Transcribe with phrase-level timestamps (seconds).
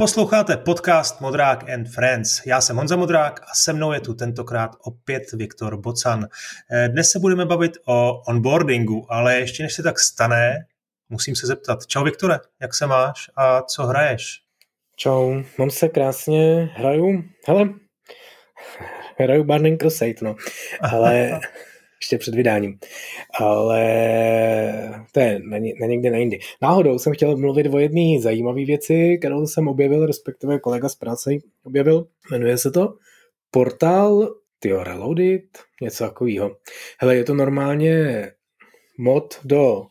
[0.00, 2.46] Posloucháte podcast Modrák and Friends.
[2.46, 6.28] Já jsem Honza Modrák a se mnou je tu tentokrát opět Viktor Bocan.
[6.70, 10.66] Eh, dnes se budeme bavit o onboardingu, ale ještě než se tak stane,
[11.08, 11.86] musím se zeptat.
[11.86, 14.40] Čau Viktore, jak se máš a co hraješ?
[14.96, 17.68] Čau, mám se krásně, hraju, hele,
[19.18, 20.36] hraju Burning Crusade, no,
[20.80, 21.40] ale
[22.00, 22.78] ještě před vydáním.
[23.40, 23.82] Ale
[25.12, 26.38] to je na, ně, na někde na jindy.
[26.62, 31.30] Náhodou jsem chtěl mluvit o jedné zajímavé věci, kterou jsem objevil, respektive kolega z práce
[31.64, 32.06] objevil.
[32.30, 32.94] Jmenuje se to
[33.50, 35.44] Portál Tio Reloaded,
[35.82, 36.56] něco takového.
[37.00, 38.26] Hele, je to normálně
[38.98, 39.86] mod do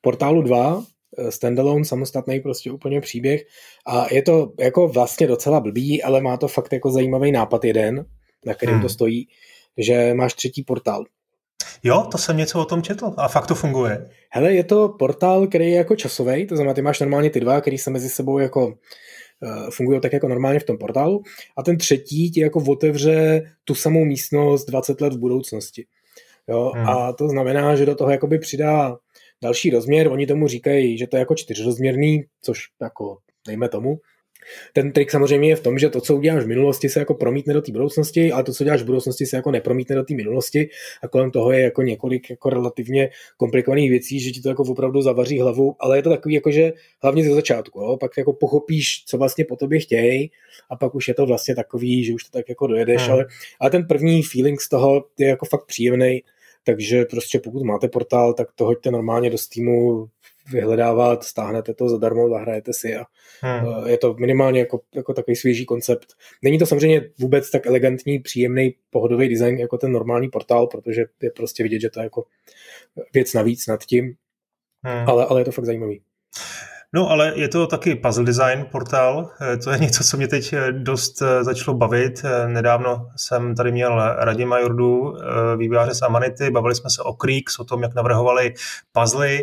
[0.00, 0.84] Portálu 2,
[1.18, 3.42] eh, standalone, samostatný prostě úplně příběh
[3.86, 8.06] a je to jako vlastně docela blbý, ale má to fakt jako zajímavý nápad jeden,
[8.46, 8.82] na kterém hmm.
[8.82, 9.28] to stojí,
[9.78, 11.04] že máš třetí portál.
[11.82, 14.08] Jo, to jsem něco o tom četl a fakt to funguje.
[14.30, 17.60] Hele, je to portál, který je jako časový, to znamená, ty máš normálně ty dva,
[17.60, 21.22] který se mezi sebou jako uh, fungují tak jako normálně v tom portálu
[21.56, 25.86] a ten třetí ti jako otevře tu samou místnost 20 let v budoucnosti.
[26.48, 26.72] Jo?
[26.74, 26.88] Hmm.
[26.88, 28.96] A to znamená, že do toho jakoby přidá
[29.42, 33.98] další rozměr, oni tomu říkají, že to je jako čtyřrozměrný, což jako dejme tomu,
[34.72, 37.54] ten trik samozřejmě je v tom, že to, co uděláš v minulosti, se jako promítne
[37.54, 40.68] do té budoucnosti, ale to, co děláš v budoucnosti, se jako nepromítne do té minulosti
[41.02, 45.02] a kolem toho je jako několik jako relativně komplikovaných věcí, že ti to jako opravdu
[45.02, 47.96] zavaří hlavu, ale je to takový jako, že hlavně ze začátku, jo?
[47.96, 50.30] pak jako pochopíš, co vlastně po tobě chtějí
[50.70, 53.12] a pak už je to vlastně takový, že už to tak jako dojedeš, hmm.
[53.12, 53.26] ale,
[53.60, 56.22] ale ten první feeling z toho je jako fakt příjemný,
[56.64, 60.06] takže prostě pokud máte portál, tak to hoďte normálně do Steamu,
[60.50, 63.04] vyhledávat, stáhnete to zadarmo, zahrajete si a
[63.40, 63.86] hmm.
[63.86, 66.06] je to minimálně jako, jako takový svěží koncept.
[66.42, 71.30] Není to samozřejmě vůbec tak elegantní, příjemný, pohodový design jako ten normální portál, protože je
[71.30, 72.24] prostě vidět, že to je jako
[73.14, 74.14] věc navíc nad tím,
[74.82, 75.08] hmm.
[75.08, 76.02] ale, ale je to fakt zajímavý.
[76.94, 79.30] No, ale je to taky puzzle design portál.
[79.40, 82.22] Eh, to je něco, co mě teď eh, dost eh, začalo bavit.
[82.46, 85.14] Nedávno jsem tady měl Radima Jurdu,
[85.56, 88.54] vývojáře z Amanity, bavili jsme se o Creeks, o tom, jak navrhovali
[88.92, 89.38] puzzle.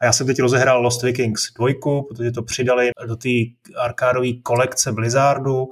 [0.00, 1.68] A já jsem teď rozehrál Lost Vikings 2,
[2.08, 3.28] protože to přidali do té
[3.76, 5.68] arkádové kolekce Blizzardu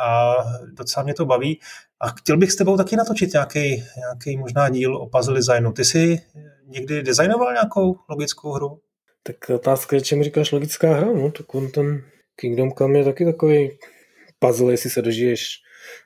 [0.00, 0.34] a
[0.72, 1.60] docela mě to baví.
[2.00, 5.72] A chtěl bych s tebou taky natočit nějaký, nějaký možná díl o puzzle designu.
[5.72, 6.20] Ty jsi
[6.66, 8.80] někdy designoval nějakou logickou hru?
[9.26, 12.02] Tak otázka je, čemu říkáš logická hra, no, tak on ten
[12.36, 13.70] Kingdom Come je taky takový
[14.38, 15.46] puzzle, jestli se dožiješ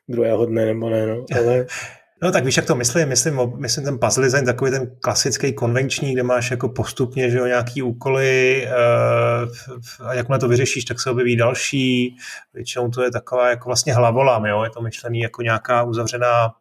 [0.09, 1.67] druhého dne nebo ne, no, ale
[2.23, 6.13] No tak víš, jak to myslím, myslím, myslím ten puzzle design takový ten klasický konvenční,
[6.13, 11.11] kde máš jako postupně že jo, nějaký úkoly uh, a jakmile to vyřešíš, tak se
[11.11, 12.17] objeví další.
[12.55, 14.65] Většinou to je taková jako vlastně hlavolám, jo?
[14.65, 16.53] je to myšlený jako nějaká uzavřená,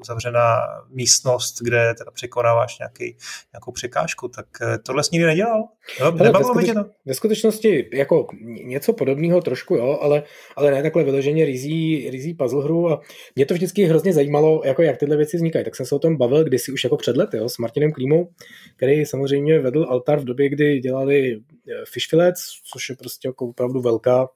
[0.00, 0.60] uzavřená
[0.90, 3.16] místnost, kde teda překonáváš nějaký,
[3.52, 4.28] nějakou překážku.
[4.28, 5.68] Tak uh, tohle jsi nikdy nedělal?
[6.00, 6.12] Jo?
[6.12, 6.84] Nebavilo ve, to?
[7.06, 8.26] ve skutečnosti jako
[8.64, 10.22] něco podobného trošku, jo, ale,
[10.56, 13.00] ale ne takhle vyloženě rizí, rizí puzzle hru a
[13.36, 15.64] mě to vždycky hrozně zajímalo, jako jak tyhle věci vznikají.
[15.64, 18.28] Tak jsem se o tom bavil kdysi už jako před lety jo, s Martinem Klímou,
[18.76, 22.40] který samozřejmě vedl Altar v době, kdy dělali eh, Fish Fillets,
[22.72, 24.28] což je prostě jako opravdu velká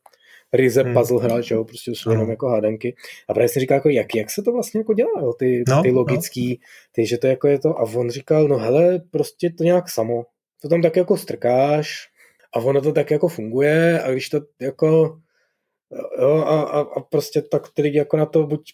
[0.52, 0.94] ryze hmm.
[0.94, 2.94] puzzle hra, že jo, prostě jsou jenom jako hádanky.
[3.28, 5.82] A právě jsem říkal, jako, jak, jak se to vlastně jako dělá, jo, ty, no,
[5.82, 6.66] ty logický, no.
[6.92, 10.24] ty, že to jako je to, a on říkal, no hele, prostě to nějak samo,
[10.62, 12.08] to tam tak jako strkáš
[12.54, 15.18] a ono to tak jako funguje a když to jako
[16.20, 18.72] jo, a, a, a prostě tak ty lidi jako na to buď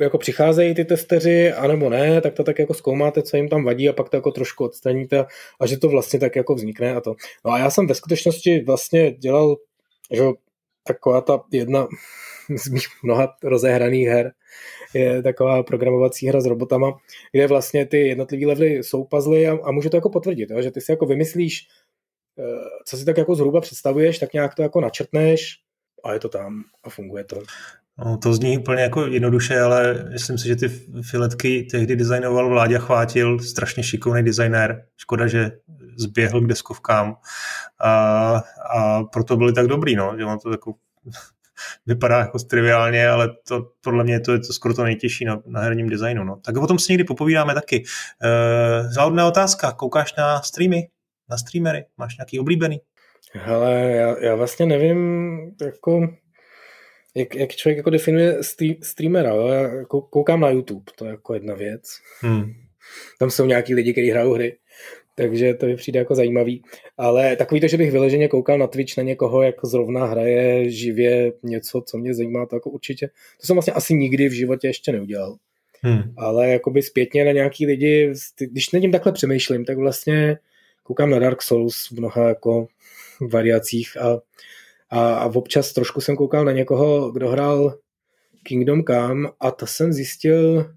[0.00, 3.88] jako přicházejí ty testeři, anebo ne, tak to tak jako zkoumáte, co jim tam vadí
[3.88, 5.24] a pak to jako trošku odstraníte
[5.60, 7.14] a že to vlastně tak jako vznikne a to.
[7.44, 9.56] No a já jsem ve skutečnosti vlastně dělal,
[10.12, 10.22] že
[10.84, 11.86] taková ta jedna
[12.56, 14.32] z mých mnoha rozehraných her
[14.94, 16.98] je taková programovací hra s robotama,
[17.32, 20.80] kde vlastně ty jednotlivé levely jsou a, a můžu to jako potvrdit, jo, že ty
[20.80, 21.68] si jako vymyslíš,
[22.38, 25.60] eh, co si tak jako zhruba představuješ, tak nějak to jako načrtneš
[26.04, 27.42] a je to tam a funguje to.
[27.98, 30.68] No, to zní úplně jako jednoduše, ale myslím si, že ty
[31.10, 34.84] filetky tehdy designoval Vláďa Chvátil, strašně šikovný designér.
[34.96, 35.50] Škoda, že
[35.98, 37.16] zběhl k deskovkám
[37.80, 37.92] a,
[38.76, 40.74] a proto byly tak dobrý, no, že on to jako
[41.86, 45.60] vypadá jako triviálně, ale to podle mě to je to skoro to nejtěžší na, na
[45.60, 46.24] herním designu.
[46.24, 46.36] No.
[46.36, 47.84] Tak o tom si někdy popovídáme taky.
[49.18, 50.88] E, otázka, koukáš na streamy,
[51.30, 52.80] na streamery, máš nějaký oblíbený?
[53.32, 56.08] Hele, já, já vlastně nevím, jako
[57.14, 58.38] jak, jak člověk jako definuje
[58.82, 59.30] streamera.
[59.30, 59.46] Jo?
[59.46, 61.82] Já koukám na YouTube, to je jako jedna věc.
[62.20, 62.54] Hmm.
[63.18, 64.56] Tam jsou nějaký lidi, kteří hrajou hry,
[65.14, 66.62] takže to mi přijde jako zajímavý.
[66.98, 71.32] Ale takový to, že bych vyloženě koukal na Twitch na někoho, jak zrovna hraje živě
[71.42, 73.06] něco, co mě zajímá, to jako určitě.
[73.40, 75.36] To jsem vlastně asi nikdy v životě ještě neudělal.
[75.82, 76.02] Hmm.
[76.16, 80.38] Ale jakoby zpětně na nějaký lidi, když nad tím takhle přemýšlím, tak vlastně
[80.82, 82.66] koukám na Dark Souls v mnoha jako
[83.20, 84.20] variacích a
[84.94, 87.78] A, a občas trošku jsem koukal na někoho, kdo hrál
[88.42, 90.72] Kingdom Come a to jsem zjistil,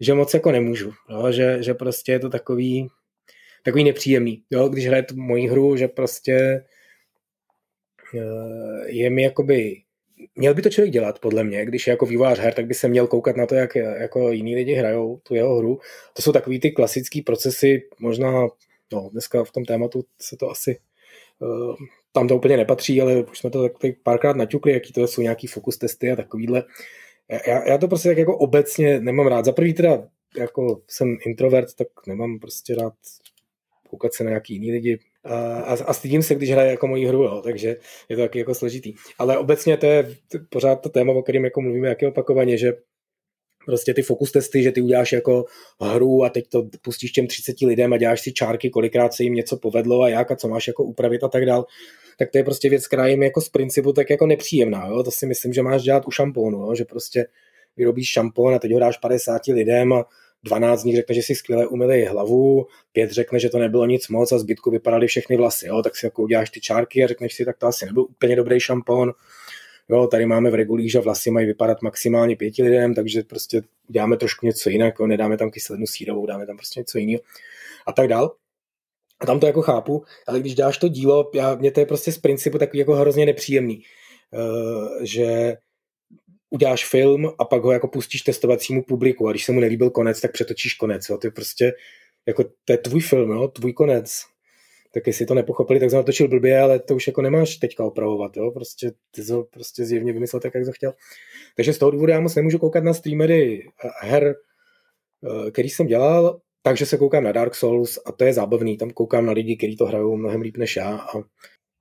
[0.00, 1.32] že moc jako nemůžu, jo?
[1.32, 2.88] Že, že prostě je to takový,
[3.64, 4.68] takový nepříjemný, jo?
[4.68, 6.64] když hraje tu moji hru, že prostě
[8.14, 9.82] eh, je mi jakoby
[10.36, 12.88] měl by to člověk dělat, podle mě, když je jako vývojář her, tak by se
[12.88, 15.78] měl koukat na to, jak jako jiní lidi hrajou tu jeho hru.
[16.12, 18.48] To jsou takový ty klasický procesy, možná,
[18.92, 20.78] no, dneska v tom tématu se to asi
[21.38, 21.76] uh,
[22.18, 25.46] tam to úplně nepatří, ale už jsme to tak párkrát naťukli, jaký to jsou nějaký
[25.46, 26.64] fokus testy a takovýhle.
[27.46, 29.44] Já, já to prostě tak jako obecně nemám rád.
[29.44, 32.94] Za prvý teda jako jsem introvert, tak nemám prostě rád
[33.90, 37.22] koukat se na nějaký jiný lidi, a, a stydím se, když hraje jako moji hru,
[37.22, 37.76] jo, takže
[38.08, 38.94] je to taky jako složitý.
[39.18, 40.14] Ale obecně to je
[40.48, 42.72] pořád to téma, o kterém jako mluvíme jaké opakovaně, že
[43.66, 45.44] prostě ty fokus testy, že ty uděláš jako
[45.80, 49.34] hru a teď to pustíš těm 30 lidem a děláš si čárky, kolikrát se jim
[49.34, 51.66] něco povedlo a jak a co máš jako upravit a tak dál,
[52.18, 54.86] tak to je prostě věc, která jim jako z principu tak jako nepříjemná.
[54.86, 55.02] Jo?
[55.02, 56.74] To si myslím, že máš dělat u šampónu, jo?
[56.74, 57.26] že prostě
[57.76, 60.06] vyrobíš šampón a teď ho dáš 50 lidem a
[60.42, 64.08] 12 z nich řekne, že si skvěle umyli hlavu, pět řekne, že to nebylo nic
[64.08, 67.34] moc a zbytku vypadaly všechny vlasy, jo, tak si jako uděláš ty čárky a řekneš
[67.34, 69.12] si, tak to asi nebyl úplně dobrý šampon.
[69.88, 74.16] Jo, tady máme v regulích, že vlasy mají vypadat maximálně pěti lidem, takže prostě děláme
[74.16, 77.20] trošku něco jinak, jo, nedáme tam kyselinu sírovou, dáme tam prostě něco jiného
[77.86, 78.34] a tak dál.
[79.20, 82.12] A tam to jako chápu, ale když dáš to dílo, já, mě to je prostě
[82.12, 83.82] z principu takový jako hrozně nepříjemný,
[84.32, 85.56] uh, že
[86.50, 90.20] uděláš film a pak ho jako pustíš testovacímu publiku a když se mu nelíbil konec,
[90.20, 91.08] tak přetočíš konec.
[91.08, 91.18] Jo.
[91.18, 91.72] To je prostě,
[92.26, 94.22] jako, to je tvůj film, jo, tvůj konec.
[94.94, 98.36] Tak jestli to nepochopili, tak jsem natočil blbě, ale to už jako nemáš teďka opravovat,
[98.36, 98.50] jo.
[98.50, 100.94] Prostě ty to prostě zjevně vymyslel tak, jak to chtěl.
[101.56, 103.70] Takže z toho důvodu já moc nemůžu koukat na streamery
[104.00, 104.34] her,
[105.24, 108.76] eh, který jsem dělal, takže se koukám na Dark Souls a to je zábavný.
[108.76, 111.22] Tam koukám na lidi, kteří to hrajou mnohem líp než já a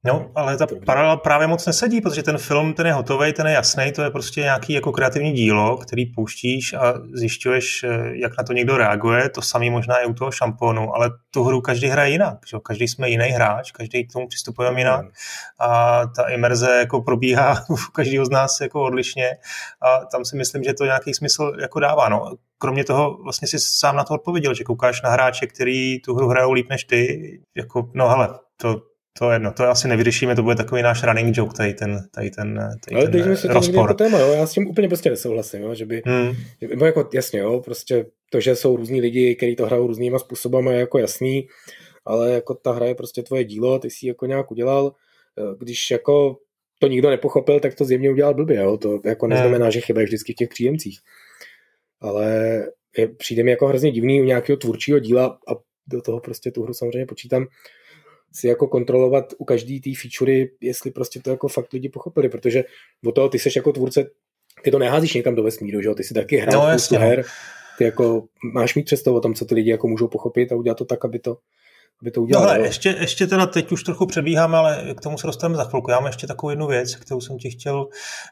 [0.08, 3.54] No, ale ta paralela právě moc nesedí, protože ten film, ten je hotový, ten je
[3.54, 8.44] jasný, to je prostě nějaký jako kreativní dílo, který pouštíš a zjišťuješ, eh, jak na
[8.44, 9.30] to někdo reaguje.
[9.30, 12.38] To samý možná i u toho šampónu, ale tu hru každý hraje jinak.
[12.48, 12.58] Že?
[12.64, 15.06] Každý jsme jiný hráč, každý k tomu přistupujeme jinak
[15.60, 19.30] a ta imerze jako probíhá u každého z nás jako odlišně
[19.82, 22.10] a tam si myslím, že to nějaký smysl jako dává.
[22.10, 26.16] No, kromě toho vlastně si sám na to odpověděl, že koukáš na hráče, který tu
[26.16, 28.82] hru hrajou líp než ty, jako, no hele, to
[29.20, 32.32] to je jedno, to asi nevyřešíme, to bude takový náš running joke, tady ten, tady
[32.32, 33.76] ten, tady Ale ten se rozpor.
[33.76, 34.34] jako téma, jo?
[34.34, 35.76] já s tím úplně prostě nesouhlasím, jo?
[35.76, 36.34] že by, hmm.
[36.62, 40.58] že, jako jasně, jo, prostě to, že jsou různí lidi, kteří to hrajou různýma způsoby,
[40.70, 41.48] je jako jasný,
[42.06, 44.94] ale jako ta hra je prostě tvoje dílo, ty si jako nějak udělal,
[45.60, 46.38] když jako
[46.80, 48.78] to nikdo nepochopil, tak to zjevně udělal blbě, jo?
[48.78, 49.34] to jako hmm.
[49.34, 51.00] neznamená, že chyba je vždycky v těch příjemcích.
[52.02, 52.64] Ale
[52.98, 55.52] je, přijde mi jako hrozně divný u nějakého tvůrčího díla a
[55.88, 57.48] do toho prostě tu hru samozřejmě počítám,
[58.34, 62.64] si jako kontrolovat u každý té featurey, jestli prostě to jako fakt lidi pochopili, protože
[63.06, 64.10] o toho ty seš jako tvůrce,
[64.64, 65.96] ty to neházíš někam do vesmíru, že jo?
[65.96, 67.00] ty si taky hrál no, jasně.
[67.00, 67.06] No.
[67.06, 67.24] her,
[67.78, 70.78] ty jako máš mít představu o tom, co ty lidi jako můžou pochopit a udělat
[70.78, 71.38] to tak, aby to,
[72.02, 72.44] aby to udělal.
[72.46, 75.64] No hele, ještě, ještě teda teď už trochu předbíháme, ale k tomu se dostaneme za
[75.64, 75.92] chvilku.
[75.92, 77.88] Já mám ještě takovou jednu věc, kterou jsem ti chtěl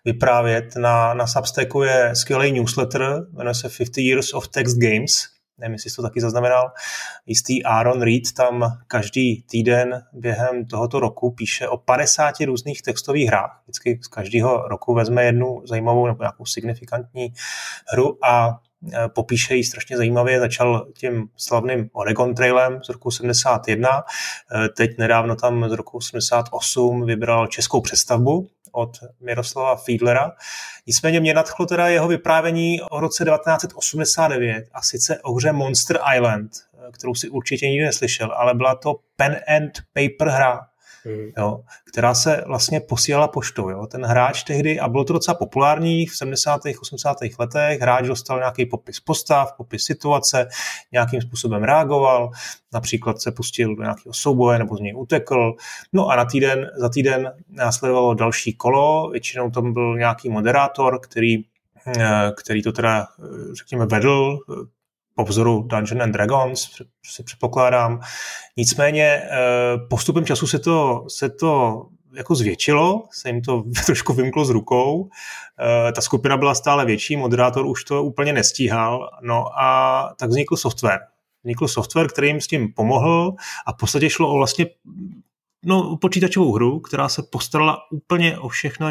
[0.06, 0.76] vyprávět.
[0.76, 5.90] Na, na Substacku je skvělý newsletter, jmenuje se 50 Years of Text Games nevím, jestli
[5.90, 6.72] jsi to taky zaznamenal,
[7.26, 13.62] jistý Aaron Reed tam každý týden během tohoto roku píše o 50 různých textových hrách.
[13.64, 17.34] Vždycky z každého roku vezme jednu zajímavou nebo nějakou signifikantní
[17.94, 18.60] hru a
[18.94, 20.40] e, popíše ji strašně zajímavě.
[20.40, 23.90] Začal tím slavným Oregon Trailem z roku 71.
[23.90, 30.32] E, teď nedávno tam z roku 88 vybral českou přestavbu od Miroslava Fiedlera.
[30.88, 36.52] Nicméně mě nadchlo teda jeho vyprávění o roce 1989 a sice o hře Monster Island,
[36.92, 40.68] kterou si určitě nikdy neslyšel, ale byla to pen and paper hra,
[41.06, 41.32] mm.
[41.38, 41.60] jo,
[41.92, 43.70] která se vlastně posílala poštou.
[43.70, 43.88] Jo.
[43.88, 46.62] Ten hráč tehdy, a bylo to docela populární v 70.
[46.82, 47.18] 80.
[47.40, 50.48] letech, hráč dostal nějaký popis postav, popis situace,
[50.92, 52.32] nějakým způsobem reagoval,
[52.74, 55.56] například se pustil do nějakého souboje nebo z něj utekl.
[55.94, 61.36] No a na týden, za týden následovalo další kolo, většinou tam byl nějaký moderátor, který
[61.88, 64.38] eh, který to teda, eh, řekněme, vedl,
[65.16, 66.70] po vzoru Dungeon and Dragons,
[67.06, 68.00] si předpokládám.
[68.58, 69.30] Nicméně eh,
[69.90, 71.82] postupem času se to, se to
[72.16, 75.10] jako zvětšilo, se jim to trošku vymklo z rukou.
[75.88, 80.58] Eh, ta skupina byla stále větší, moderátor už to úplně nestíhal, no a tak vznikl
[80.58, 81.00] software.
[81.44, 84.66] Vznikl software, který jim s tím pomohl a v podstatě šlo o vlastně
[85.66, 88.88] no, počítačovou hru, která se postarala úplně o, všechno,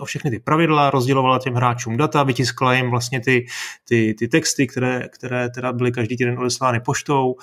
[0.00, 3.46] o všechny ty pravidla, rozdělovala těm hráčům data, vytiskla jim vlastně ty,
[3.88, 7.34] ty, ty texty, které, které teda byly každý týden odeslány poštou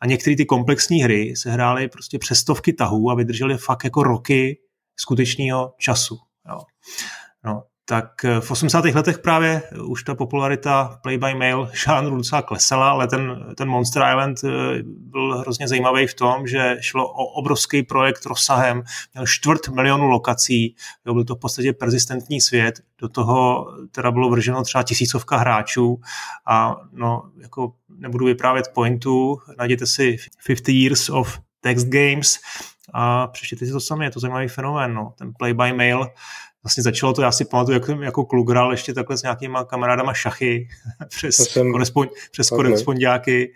[0.00, 4.02] a některé ty komplexní hry se hrály prostě přes stovky tahů a vydržely fakt jako
[4.02, 4.58] roky
[4.96, 6.18] skutečného času.
[6.48, 6.58] Jo.
[7.44, 8.84] No, tak eh, v 80.
[8.84, 14.02] letech právě už ta popularita play by mail žánru docela klesala, ale ten, ten Monster
[14.10, 14.48] Island eh,
[14.82, 18.82] byl hrozně zajímavý v tom, že šlo o obrovský projekt rozsahem,
[19.14, 20.74] měl čtvrt milionu lokací,
[21.06, 26.00] jo, byl to v podstatě persistentní svět, do toho teda bylo vrženo třeba tisícovka hráčů
[26.46, 30.16] a no, jako nebudu vyprávět pointu, najděte si
[30.46, 32.38] 50 Years of Text Games
[32.92, 35.12] a přečtěte si to sami, je to zajímavý fenomén, no.
[35.18, 36.06] ten play by mail
[36.66, 40.14] vlastně začalo to, já si pamatuju, jako, jako kluk hrál ještě takhle s nějakýma kamarádama
[40.14, 40.68] šachy
[41.08, 41.72] přes, jsem...
[41.72, 42.64] korespond, přes okay.
[42.64, 43.52] korespondiáky.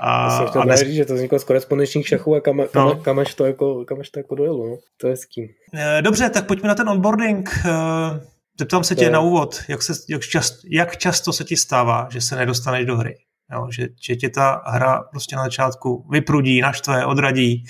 [0.00, 0.80] A, jsem chtěl a dnes...
[0.80, 2.96] říct, že to vzniklo z korespondenčních šachů a kam, kam, no.
[2.96, 4.76] kam, až to jako, kam až to jako dojelo, no.
[4.96, 5.48] to je s kým.
[5.74, 7.50] Eh, dobře, tak pojďme na ten onboarding.
[7.64, 8.20] Eh,
[8.58, 9.10] zeptám se tě je...
[9.10, 12.96] na úvod, jak, se, jak, čast, jak často se ti stává, že se nedostaneš do
[12.96, 13.14] hry?
[13.52, 17.64] Jo, že, že tě ta hra prostě na začátku vyprudí, naštve, odradí,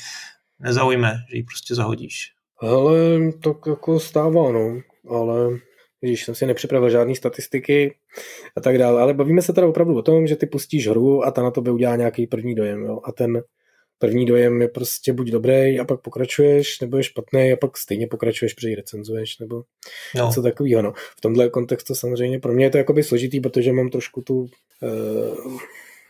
[0.59, 2.40] nezaujme, že ji prostě zahodíš.
[2.61, 4.81] Ale to jako stává, no.
[5.09, 5.59] Ale
[6.01, 7.95] když jsem si nepřipravil žádné statistiky
[8.57, 9.03] a tak dále.
[9.03, 11.71] Ale bavíme se teda opravdu o tom, že ty pustíš hru a ta na tebe
[11.71, 12.85] udělá nějaký první dojem.
[12.85, 13.01] Jo?
[13.05, 13.43] A ten
[13.99, 18.07] první dojem je prostě buď dobrý a pak pokračuješ, nebo je špatný a pak stejně
[18.07, 19.63] pokračuješ, protože ji recenzuješ, nebo
[20.17, 20.27] no.
[20.27, 20.83] něco takového.
[20.83, 20.93] No.
[20.93, 24.47] V tomhle kontextu samozřejmě pro mě je to jakoby složitý, protože mám trošku tu
[24.83, 25.61] uh,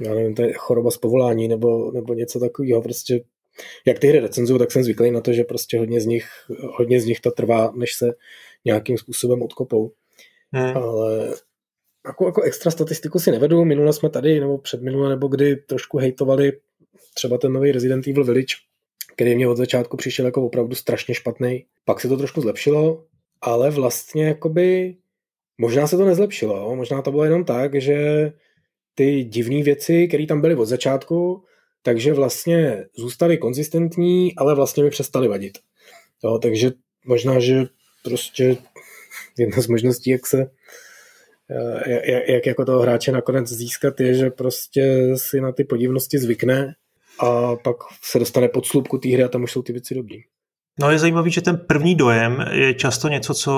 [0.00, 2.82] já nevím, to je choroba z povolání nebo, nebo něco takového.
[2.82, 3.20] Prostě
[3.86, 6.24] jak ty hry recenzuju, tak jsem zvyklý na to, že prostě hodně z nich,
[6.60, 8.12] hodně z nich to trvá, než se
[8.64, 9.92] nějakým způsobem odkopou.
[10.52, 10.76] Hmm.
[10.76, 11.34] Ale
[12.06, 13.64] jako, jako extra statistiku si nevedu.
[13.64, 16.52] Minule jsme tady, nebo předminule, nebo kdy trošku hejtovali
[17.14, 18.54] třeba ten nový Resident Evil Village,
[19.14, 21.64] který mě od začátku přišel jako opravdu strašně špatný.
[21.84, 23.04] Pak se to trošku zlepšilo,
[23.40, 24.96] ale vlastně jakoby
[25.58, 26.76] možná se to nezlepšilo.
[26.76, 28.32] Možná to bylo jenom tak, že
[28.94, 31.42] ty divné věci, které tam byly od začátku,
[31.82, 35.58] takže vlastně zůstaly konzistentní, ale vlastně mi přestali vadit.
[36.24, 36.72] Jo, takže
[37.06, 37.64] možná, že
[38.04, 38.56] prostě
[39.38, 40.50] jedna z možností, jak se
[41.50, 46.18] eh, jak, jak jako toho hráče nakonec získat, je, že prostě si na ty podivnosti
[46.18, 46.74] zvykne
[47.20, 50.16] a pak se dostane pod slupku té hry a tam už jsou ty věci dobrý.
[50.80, 53.52] No je zajímavý, že ten první dojem je často něco, co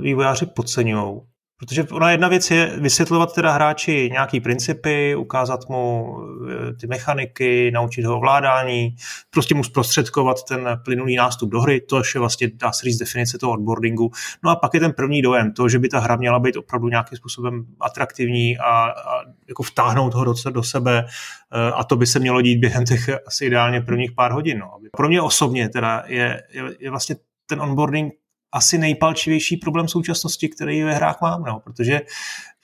[0.00, 1.20] vývojáři podceňují.
[1.58, 6.16] Protože ona jedna věc je vysvětlovat teda hráči nějaký principy, ukázat mu
[6.50, 8.96] eh, ty mechaniky, naučit ho ovládání,
[9.30, 13.38] prostě mu zprostředkovat ten plynulý nástup do hry, to je vlastně, dá se říct, definice
[13.38, 14.10] toho onboardingu.
[14.44, 16.88] No a pak je ten první dojem, to, že by ta hra měla být opravdu
[16.88, 21.04] nějakým způsobem atraktivní a, a jako vtáhnout ho do, do sebe
[21.52, 24.58] eh, a to by se mělo dít během těch asi ideálně prvních pár hodin.
[24.58, 24.70] No.
[24.96, 27.16] Pro mě osobně teda je, je, je vlastně
[27.46, 28.12] ten onboarding
[28.52, 32.00] asi nejpalčivější problém současnosti, který ve hrách mám, no, protože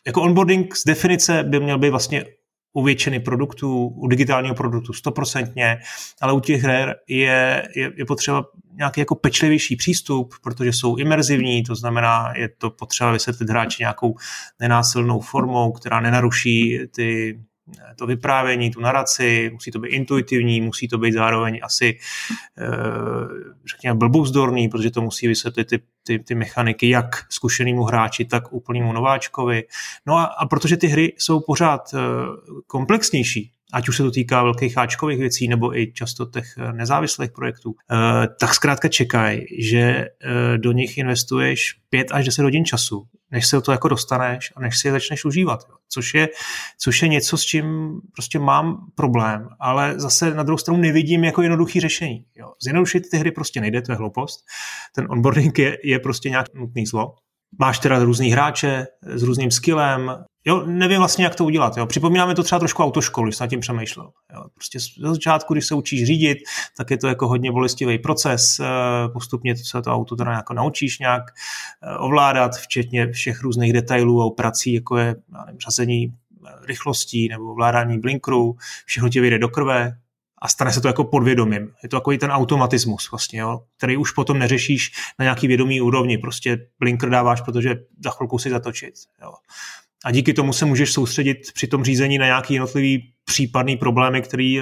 [0.07, 2.25] jako onboarding z definice by měl být vlastně
[2.73, 5.81] u většiny produktů, u digitálního produktu stoprocentně,
[6.21, 11.63] ale u těch her je, je, je potřeba nějaký jako pečlivější přístup, protože jsou imerzivní,
[11.63, 14.15] to znamená, je to potřeba vysvětlit hráči nějakou
[14.61, 17.39] nenásilnou formou, která nenaruší ty
[17.97, 21.99] to vyprávění, tu naraci, musí to být intuitivní, musí to být zároveň asi,
[22.59, 22.67] eh,
[23.67, 28.93] řekněme, blbouzdorný, protože to musí vysvětlit ty, ty, ty mechaniky jak zkušenému hráči, tak úplnému
[28.93, 29.65] nováčkovi.
[30.07, 31.99] No a, a protože ty hry jsou pořád eh,
[32.67, 37.33] komplexnější, ať už se to týká velkých háčkových věcí nebo i často těch eh, nezávislých
[37.33, 37.75] projektů,
[38.41, 40.07] tak zkrátka čekaj, že
[40.57, 44.79] do nich investuješ 5 až 10 hodin času než se to jako dostaneš a než
[44.79, 45.61] si je začneš užívat.
[45.69, 45.75] Jo.
[45.89, 46.29] Což, je,
[46.79, 51.43] což je něco, s čím prostě mám problém, ale zase na druhou stranu nevidím jako
[51.43, 52.25] jednoduchý řešení.
[52.37, 52.53] Jo.
[52.63, 54.45] Zjednodušit ty hry prostě nejde, to je hloupost.
[54.95, 57.15] Ten onboarding je, je prostě nějak nutný zlo.
[57.59, 61.77] Máš teda různý hráče s různým skillem, Jo, nevím vlastně, jak to udělat.
[61.77, 61.87] Jo.
[61.87, 64.11] Připomínáme to třeba trošku autoškolu, když jsem nad tím přemýšlel.
[64.35, 64.45] Jo.
[64.55, 66.39] Prostě z začátku, když se učíš řídit,
[66.77, 68.61] tak je to jako hodně bolestivý proces.
[68.61, 68.65] Eh,
[69.09, 71.23] postupně se to auto teda jako naučíš nějak
[71.83, 77.51] eh, ovládat, včetně všech různých detailů a operací, jako je nevím, řazení eh, rychlostí nebo
[77.51, 78.57] ovládání blinkru.
[78.85, 79.99] Všechno ti vyjde do krve,
[80.43, 81.73] a stane se to jako podvědomím.
[81.83, 86.19] Je to jako ten automatismus vlastně, jo, který už potom neřešíš na nějaký vědomý úrovni.
[86.19, 88.95] Prostě blinker dáváš, protože za chvilku si zatočit.
[89.23, 89.33] Jo
[90.05, 94.61] a díky tomu se můžeš soustředit při tom řízení na nějaký jednotlivý případný problémy, který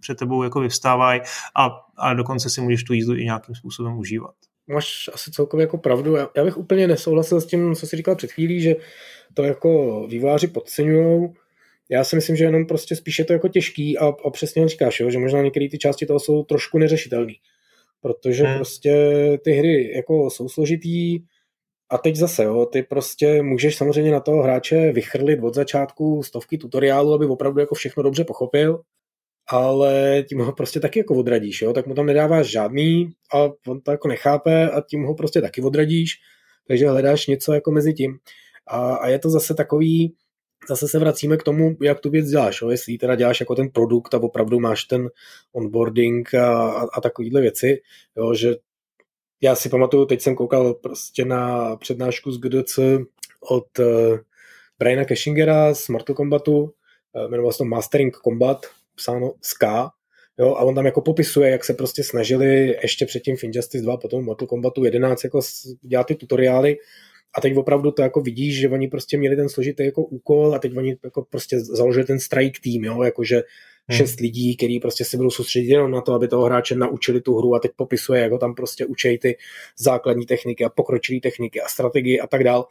[0.00, 1.20] před tebou jako vyvstávají
[1.56, 4.34] a, a dokonce si můžeš tu jízdu i nějakým způsobem užívat.
[4.66, 6.16] Máš asi celkově jako pravdu.
[6.16, 8.76] Já, já bych úplně nesouhlasil s tím, co jsi říkal před chvílí, že
[9.34, 11.28] to jako vývojáři podceňují.
[11.92, 15.10] Já si myslím, že jenom prostě spíše to jako těžký a, a přesně říkáš, jo,
[15.10, 17.32] že možná některé ty části toho jsou trošku neřešitelné.
[18.00, 18.56] Protože hmm.
[18.56, 18.94] prostě
[19.44, 21.18] ty hry jako jsou složitý,
[21.92, 26.58] a teď zase, jo, ty prostě můžeš samozřejmě na toho hráče vychrlit od začátku stovky
[26.58, 28.80] tutoriálu, aby opravdu jako všechno dobře pochopil,
[29.48, 31.72] ale tím ho prostě taky jako odradíš, jo?
[31.72, 35.62] tak mu tam nedáváš žádný a on to jako nechápe a tím ho prostě taky
[35.62, 36.14] odradíš,
[36.68, 38.18] takže hledáš něco jako mezi tím.
[38.66, 40.14] A, a je to zase takový,
[40.68, 42.60] zase se vracíme k tomu, jak tu věc děláš.
[42.62, 42.70] Jo?
[42.70, 45.10] Jestli teda děláš jako ten produkt a opravdu máš ten
[45.52, 47.80] onboarding a, a, a takovéhle věci,
[48.16, 48.34] jo?
[48.34, 48.56] že
[49.42, 52.78] já si pamatuju, teď jsem koukal prostě na přednášku z GDC
[53.50, 54.18] od uh,
[54.78, 59.90] Briana Cashingera z Mortal Kombatu, uh, jmenoval se to Mastering Combat, psáno z K,
[60.38, 63.96] jo, a on tam jako popisuje, jak se prostě snažili ještě předtím v Injustice 2,
[63.96, 65.40] potom Mortal Kombatu 11 jako
[65.82, 66.76] dělat ty tutoriály
[67.36, 70.58] a teď opravdu to jako vidíš, že oni prostě měli ten složitý jako úkol a
[70.58, 73.42] teď oni jako prostě založili ten strike tým, jo, jakože
[73.88, 73.98] hmm.
[73.98, 77.38] šest lidí, kteří prostě se budou soustředit jenom na to, aby toho hráče naučili tu
[77.38, 79.36] hru a teď popisuje, jak ho tam prostě učej ty
[79.78, 82.66] základní techniky a pokročilé techniky a strategii a tak dál.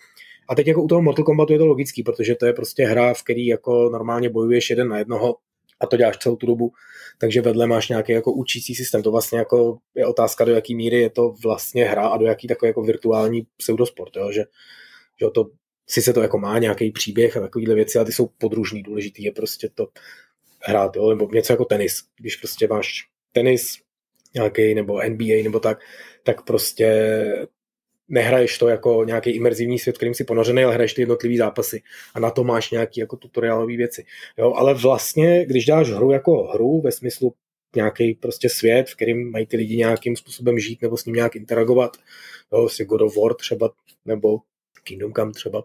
[0.49, 3.13] A teď jako u toho Mortal Kombatu je to logický, protože to je prostě hra,
[3.13, 5.35] v který jako normálně bojuješ jeden na jednoho
[5.81, 6.71] a to děláš celou tu dobu,
[7.17, 9.03] takže vedle máš nějaký jako učící systém.
[9.03, 12.47] To vlastně jako je otázka, do jaký míry je to vlastně hra a do jaký
[12.47, 14.31] takový jako virtuální pseudosport, jo?
[14.31, 14.43] že,
[15.21, 15.45] že to
[15.89, 19.23] si se to jako má nějaký příběh a takovéhle věci, ale ty jsou podružný, důležitý
[19.23, 19.87] je prostě to
[20.59, 21.09] hrát, jo?
[21.09, 22.03] nebo něco jako tenis.
[22.19, 23.77] Když prostě máš tenis
[24.33, 25.79] nějaký nebo NBA nebo tak,
[26.23, 26.87] tak prostě
[28.11, 31.81] nehraješ to jako nějaký imerzivní svět, kterým si ponořený, ale hraješ ty jednotlivý zápasy
[32.13, 34.05] a na to máš nějaký jako tutoriálové věci.
[34.37, 37.33] Jo, ale vlastně, když dáš hru jako hru ve smyslu
[37.75, 41.35] nějaký prostě svět, v kterým mají ty lidi nějakým způsobem žít nebo s ním nějak
[41.35, 41.97] interagovat,
[42.53, 43.69] jo, si God of War třeba,
[44.05, 44.39] nebo
[44.83, 45.63] Kingdom Come třeba,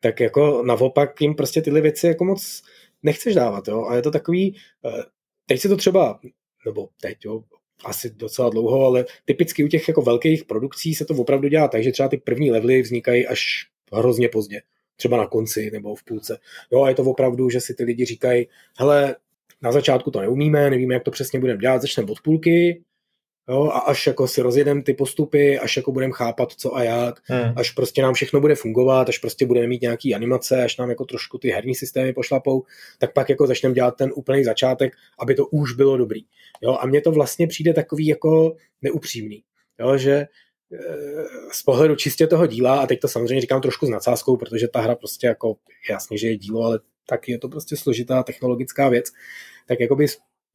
[0.00, 2.62] tak jako naopak jim prostě tyhle věci jako moc
[3.02, 5.02] nechceš dávat, jo, a je to takový, eh,
[5.46, 6.20] teď se to třeba,
[6.66, 7.42] nebo teď, jo,
[7.84, 11.82] asi docela dlouho, ale typicky u těch jako velkých produkcí se to opravdu dělá tak,
[11.82, 14.62] že třeba ty první levely vznikají až hrozně pozdě.
[14.96, 16.38] Třeba na konci nebo v půlce.
[16.72, 18.48] Jo, a je to opravdu, že si ty lidi říkají,
[18.78, 19.16] hele,
[19.62, 22.82] na začátku to neumíme, nevíme, jak to přesně budeme dělat, začneme od půlky,
[23.48, 27.20] Jo, a až jako si rozjedeme ty postupy, až jako budeme chápat co a jak,
[27.24, 27.52] hmm.
[27.56, 31.04] až prostě nám všechno bude fungovat, až prostě budeme mít nějaký animace, až nám jako
[31.04, 32.64] trošku ty herní systémy pošlapou,
[32.98, 36.20] tak pak jako začneme dělat ten úplný začátek, aby to už bylo dobrý.
[36.62, 39.42] Jo, a mně to vlastně přijde takový jako neupřímný,
[39.80, 40.26] jo, že e,
[41.52, 44.80] z pohledu čistě toho díla, a teď to samozřejmě říkám trošku s nadsázkou, protože ta
[44.80, 45.56] hra prostě jako,
[45.90, 49.06] jasně, že je dílo, ale tak je to prostě složitá technologická věc,
[49.68, 50.06] tak jakoby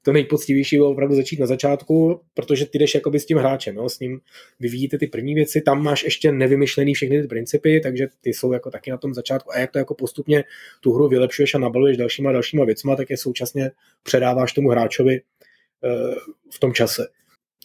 [0.07, 3.89] to nejpoctivější bylo opravdu začít na začátku, protože ty jdeš jakoby s tím hráčem, jo?
[3.89, 4.19] s ním
[4.59, 8.71] vyvíjíte ty první věci, tam máš ještě nevymyšlený všechny ty principy, takže ty jsou jako
[8.71, 10.43] taky na tom začátku a jak to jako postupně
[10.81, 13.71] tu hru vylepšuješ a nabaluješ dalšíma dalšíma věcma, tak je současně
[14.03, 16.15] předáváš tomu hráčovi uh,
[16.51, 17.07] v tom čase.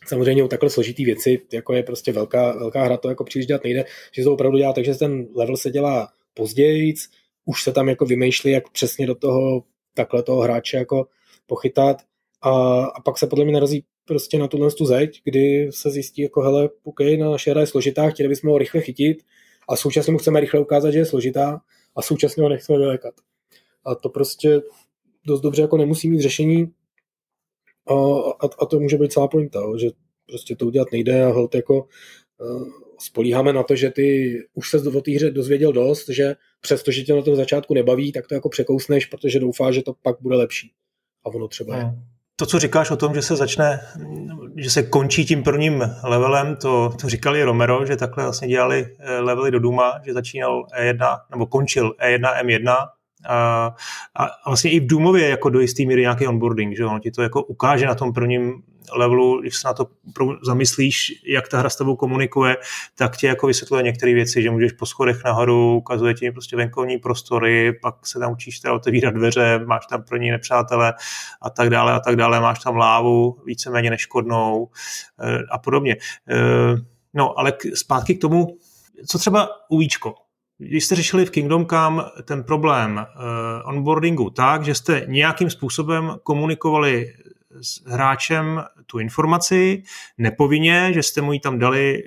[0.07, 3.64] Samozřejmě u takhle složitý věci, jako je prostě velká, velká hra, to jako příliš dělat
[3.64, 6.94] nejde, že to opravdu dělá takže ten level se dělá později,
[7.44, 11.07] už se tam jako vymýšlí, jak přesně do toho takhle toho hráče jako
[11.46, 12.02] pochytat
[12.42, 16.22] a, a pak se podle mě narazí prostě na tuhle tu zeď, kdy se zjistí,
[16.22, 19.22] jako hele, OK, na naše hra je složitá, chtěli bychom ho rychle chytit
[19.68, 21.61] a současně mu chceme rychle ukázat, že je složitá
[21.96, 23.14] a současně ho nechceme vylékat.
[23.85, 24.61] A to prostě
[25.26, 26.72] dost dobře jako nemusí mít řešení
[27.87, 27.94] a,
[28.40, 29.88] a, a to může být celá pointa, že
[30.26, 31.88] prostě to udělat nejde a hold jako
[32.40, 37.02] uh, spolíháme na to, že ty už se o té hře dozvěděl dost, že přestože
[37.02, 40.37] tě na tom začátku nebaví, tak to jako překousneš, protože doufáš, že to pak bude
[40.37, 40.72] lepší.
[41.24, 41.85] A ono třeba je.
[42.42, 43.81] To, co říkáš o tom, že se začne,
[44.57, 49.18] že se končí tím prvním levelem, to, to říkali Romero, že takhle vlastně dělali eh,
[49.20, 52.76] levely do Duma, že začínal E1, nebo končil E1, M1
[53.28, 53.74] a,
[54.16, 57.22] a vlastně i v Doomově jako do jistý míry nějaký onboarding, že on ti to
[57.22, 59.87] jako ukáže na tom prvním levelu, když se na to
[60.42, 62.57] zamyslíš, jak ta hra s tebou komunikuje,
[62.95, 66.99] tak ti jako vysvětluje některé věci, že můžeš po schodech nahoru, ukazuje ti prostě venkovní
[66.99, 70.95] prostory, pak se tam učíš teda otevírat dveře, máš tam pro ní nepřátele
[71.42, 74.68] a tak dále a tak dále, máš tam lávu víceméně neškodnou
[75.21, 75.97] eh, a podobně.
[76.31, 76.77] Eh,
[77.14, 78.57] no, ale zpátky k tomu,
[79.09, 80.14] co třeba uvíčko.
[80.59, 86.16] Když jste řešili v Kingdom Come ten problém uh, onboardingu tak, že jste nějakým způsobem
[86.23, 87.12] komunikovali
[87.61, 89.83] s hráčem tu informaci,
[90.19, 92.03] nepovinně, že jste mu ji tam dali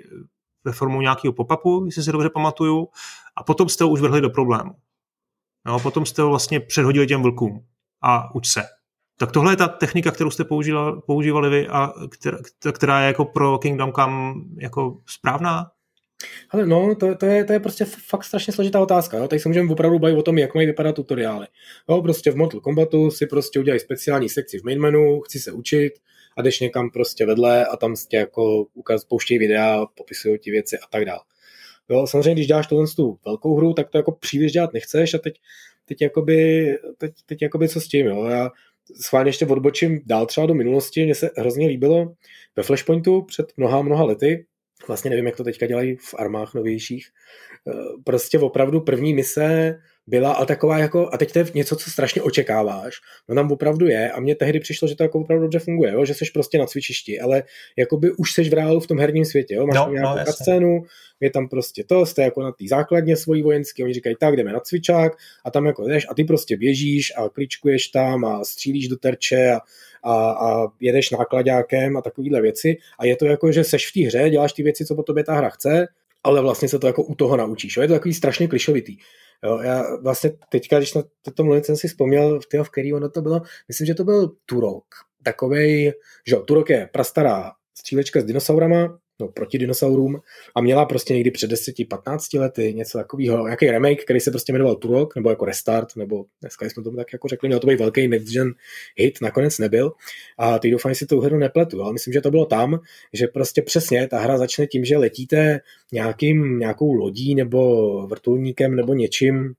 [0.64, 2.88] ve formu nějakého pop-upu, jestli se dobře pamatuju,
[3.36, 4.72] a potom jste ho už vrhli do problému.
[5.66, 7.66] No, potom jste ho vlastně předhodili těm vlkům
[8.02, 8.64] a uč se.
[9.18, 12.38] Tak tohle je ta technika, kterou jste používali, používali vy a která,
[12.72, 15.72] která je jako pro Kingdom Come jako správná?
[16.50, 19.18] Ale no, to, to, je, to je prostě fakt strašně složitá otázka.
[19.18, 19.28] Jo?
[19.28, 21.48] Tady se můžeme opravdu bavit o tom, jak mají vypadat tutoriály.
[21.90, 25.52] Jo, prostě v Mortal Kombatu si prostě udělají speciální sekci v main menu, chci se
[25.52, 25.94] učit
[26.38, 30.78] a jdeš někam prostě vedle a tam tě jako ukaz, pouštějí videa, popisují ti věci
[30.78, 31.20] a tak dále.
[31.90, 35.18] Jo, samozřejmě, když děláš tohle tu velkou hru, tak to jako příliš dělat nechceš a
[35.18, 35.36] teď,
[35.86, 38.24] teď, jakoby, teď, teď jakoby co s tím, jo?
[38.24, 38.52] Já,
[39.02, 42.14] schválně ještě odbočím dál třeba do minulosti, mně se hrozně líbilo
[42.56, 44.46] ve Flashpointu před mnoha, mnoha lety,
[44.88, 47.10] vlastně nevím, jak to teďka dělají v armách novějších,
[47.68, 47.72] eh,
[48.04, 52.22] prostě opravdu první mise byla a taková jako, a teď to je něco, co strašně
[52.22, 52.96] očekáváš,
[53.30, 56.06] no tam opravdu je a mně tehdy přišlo, že to jako opravdu dobře funguje, jo?
[56.06, 57.44] že jsi prostě na cvičišti, ale
[57.78, 59.68] jakoby už seš v reálu v tom herním světě, jo?
[59.68, 60.84] máš no, tam nějakou no, scénu,
[61.20, 64.54] je tam prostě to, jste jako na té základně svojí vojenský, oni říkají, tak jdeme
[64.54, 68.88] na cvičák a tam jako jdeš a ty prostě běžíš a kličkuješ tam a střílíš
[68.88, 69.60] do terče a,
[70.04, 74.08] a, a jedeš nákladákem a takovéhle věci a je to jako, že seš v té
[74.08, 75.88] hře, děláš ty věci, co po tobě ta hra chce,
[76.24, 77.78] ale vlastně se to jako u toho naučíš.
[77.78, 77.82] Jo?
[77.82, 78.98] Je to takový strašně klišovitý.
[79.44, 83.10] Jo, já vlastně teďka, když na toto mluvím, jsem si vzpomněl, v, v který ono
[83.10, 84.86] to bylo, myslím, že to byl Turok.
[85.24, 85.94] Takovej,
[86.28, 90.22] že Turok je prastará střílečka s dinosaurama, no, proti dinosaurům
[90.56, 94.76] a měla prostě někdy před 10-15 lety něco takového, nějaký remake, který se prostě jmenoval
[94.76, 98.08] Turok, nebo jako Restart, nebo dneska jsme tomu tak jako řekli, měl to být velký
[98.08, 98.54] next gen
[98.98, 99.92] hit, nakonec nebyl.
[100.38, 102.80] A teď doufám, že si tu hru nepletu, ale myslím, že to bylo tam,
[103.14, 105.60] že prostě přesně ta hra začne tím, že letíte
[105.92, 109.54] nějakým, nějakou lodí nebo vrtulníkem nebo něčím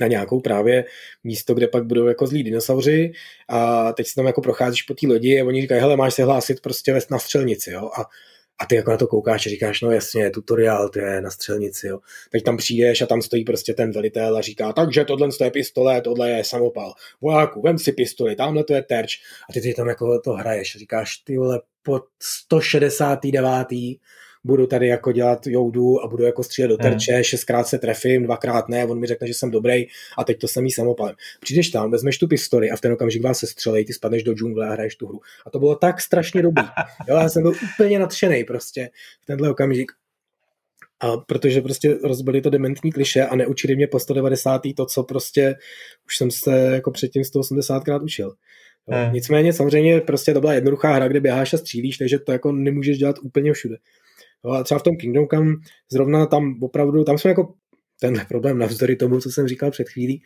[0.00, 0.84] na nějakou právě
[1.24, 3.12] místo, kde pak budou jako zlí dinosauři
[3.48, 6.24] a teď si tam jako procházíš po té lodi a oni říkají, hele, máš se
[6.24, 8.04] hlásit prostě na střelnici, jo, a
[8.58, 11.86] a ty jako na to koukáš a říkáš, no jasně, tutoriál, to je na střelnici,
[11.86, 11.98] jo.
[12.30, 16.00] Teď tam přijdeš a tam stojí prostě ten velitel a říká, takže tohle je pistole,
[16.00, 16.94] tohle je samopal.
[17.20, 19.16] Vojáku, vem si pistoli, tamhle to je terč.
[19.50, 20.76] A ty, ty tam jako to hraješ.
[20.76, 23.66] Říkáš, ty vole, po 169
[24.44, 27.22] budu tady jako dělat joudu a budu jako střílet do terče, hmm.
[27.22, 29.86] šestkrát se trefím, dvakrát ne, on mi řekne, že jsem dobrý
[30.18, 31.14] a teď to samý samopalem.
[31.40, 34.34] Přijdeš tam, vezmeš tu pistoli a v ten okamžik vás se střelej, ty spadneš do
[34.34, 35.20] džungle a hraješ tu hru.
[35.46, 36.64] A to bylo tak strašně dobrý.
[37.08, 38.90] Jo, já jsem byl úplně nadšený prostě
[39.22, 39.92] v tenhle okamžik.
[41.00, 44.62] A protože prostě rozbili to dementní kliše a neučili mě po 190.
[44.76, 45.54] to, co prostě
[46.06, 48.34] už jsem se jako předtím 180krát učil.
[48.88, 48.98] Jo.
[48.98, 49.12] Hmm.
[49.12, 52.98] Nicméně samozřejmě prostě to byla jednoduchá hra, kde běháš a střílíš, takže to jako nemůžeš
[52.98, 53.76] dělat úplně všude.
[54.50, 55.54] A třeba v tom Kingdom Come
[55.92, 57.54] zrovna tam opravdu, tam jsme jako
[58.00, 60.22] tenhle problém navzdory tomu, co jsem říkal před chvílí,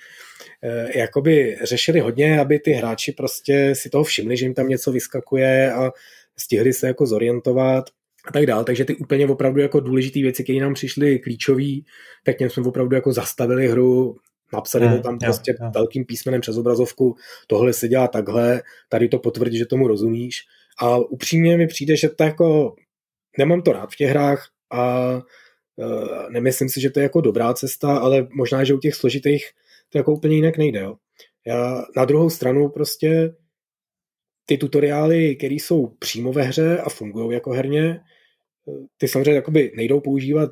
[0.63, 4.93] eh, jakoby řešili hodně, aby ty hráči prostě si toho všimli, že jim tam něco
[4.93, 5.93] vyskakuje a
[6.39, 7.85] stihli se jako zorientovat
[8.29, 8.65] a tak dál.
[8.65, 11.73] Takže ty úplně opravdu jako důležité věci, které nám přišly klíčové,
[12.25, 14.17] tak těm jsme opravdu jako zastavili hru,
[14.53, 15.71] napsali hmm, to tam jo, prostě jo.
[15.75, 20.37] velkým písmenem přes obrazovku, tohle se dělá takhle, tady to potvrdí, že tomu rozumíš.
[20.81, 22.75] A upřímně mi přijde, že to jako
[23.39, 25.13] nemám to rád v těch hrách a
[25.77, 29.45] uh, nemyslím si, že to je jako dobrá cesta, ale možná, že u těch složitých
[29.89, 30.81] to jako úplně jinak nejde.
[30.81, 30.97] Jo.
[31.47, 33.35] Já na druhou stranu prostě
[34.47, 38.01] ty tutoriály, které jsou přímo ve hře a fungují jako herně, e,
[38.97, 40.51] ty samozřejmě jakoby nejdou používat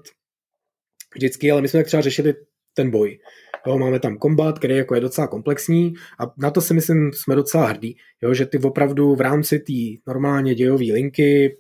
[1.15, 2.35] vždycky, ale my jsme tak třeba řešili
[2.75, 3.19] ten boj.
[3.67, 7.35] Jo, máme tam kombat, který jako je docela komplexní a na to si myslím jsme
[7.35, 11.57] docela hrdí, jo, že ty opravdu v rámci té normálně dějové linky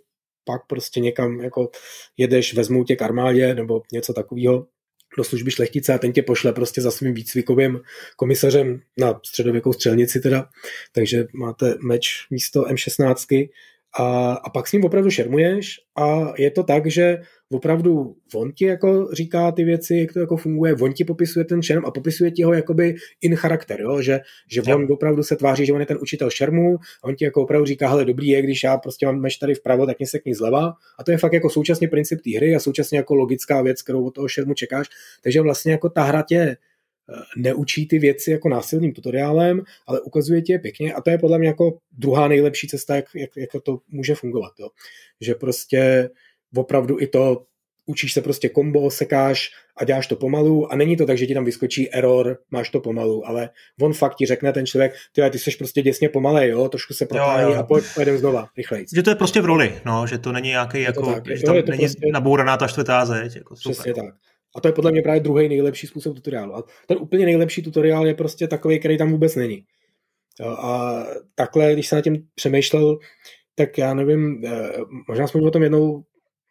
[0.47, 1.71] pak prostě někam jako
[2.17, 4.67] jedeš, vezmou tě k armádě nebo něco takového
[5.19, 7.81] do služby šlechtice a ten tě pošle prostě za svým výcvikovým
[8.17, 10.49] komisařem na středověkou střelnici teda,
[10.93, 13.49] takže máte meč místo M16
[13.99, 17.19] a, a pak s ním opravdu šermuješ a je to tak, že
[17.53, 21.63] opravdu on ti jako říká ty věci, jak to jako funguje, on ti popisuje ten
[21.63, 24.03] šerm a popisuje ti ho jakoby in charakter, jo?
[24.03, 24.89] že, že on jo.
[24.91, 27.89] opravdu se tváří, že on je ten učitel šermu a on ti jako opravdu říká,
[27.89, 30.35] hele dobrý je, když já prostě mám meč tady vpravo, tak mě se k ní
[30.35, 33.83] zleva a to je fakt jako současně princip té hry a současně jako logická věc,
[33.83, 34.87] kterou od toho šermu čekáš,
[35.23, 36.57] takže vlastně jako ta hra tě
[37.11, 41.19] Eh, neučí ty věci jako násilným tutoriálem, ale ukazuje ti je pěkně a to je
[41.19, 44.53] podle mě jako druhá nejlepší cesta, jak, jak, jak to může fungovat.
[44.59, 44.69] Jo.
[45.21, 46.11] Že prostě
[46.55, 47.43] opravdu i to
[47.87, 51.35] učíš se prostě kombo, sekáš a děláš to pomalu a není to tak, že ti
[51.35, 55.39] tam vyskočí error, máš to pomalu, ale on fakt ti řekne ten člověk, ty, ty
[55.39, 58.87] jsi prostě děsně pomalej, jo, trošku se protáhni a pojď, pojedeme znova, rychleji.
[58.95, 61.55] Že to je prostě v roli, no, že to není nějaký, jako, tak, že tam
[61.55, 62.07] není prostě...
[62.13, 63.37] nabouraná ta čtvrtá zeď.
[63.37, 63.73] Jako super.
[63.73, 64.15] Přesně tak.
[64.57, 66.57] A to je podle mě právě druhý nejlepší způsob tutoriálu.
[66.57, 69.65] A ten úplně nejlepší tutoriál je prostě takový, který tam vůbec není.
[70.59, 71.03] A
[71.35, 72.99] takhle, když jsem na tím přemýšlel,
[73.55, 74.73] tak já nevím, eh,
[75.09, 76.05] možná jsme o tom jednou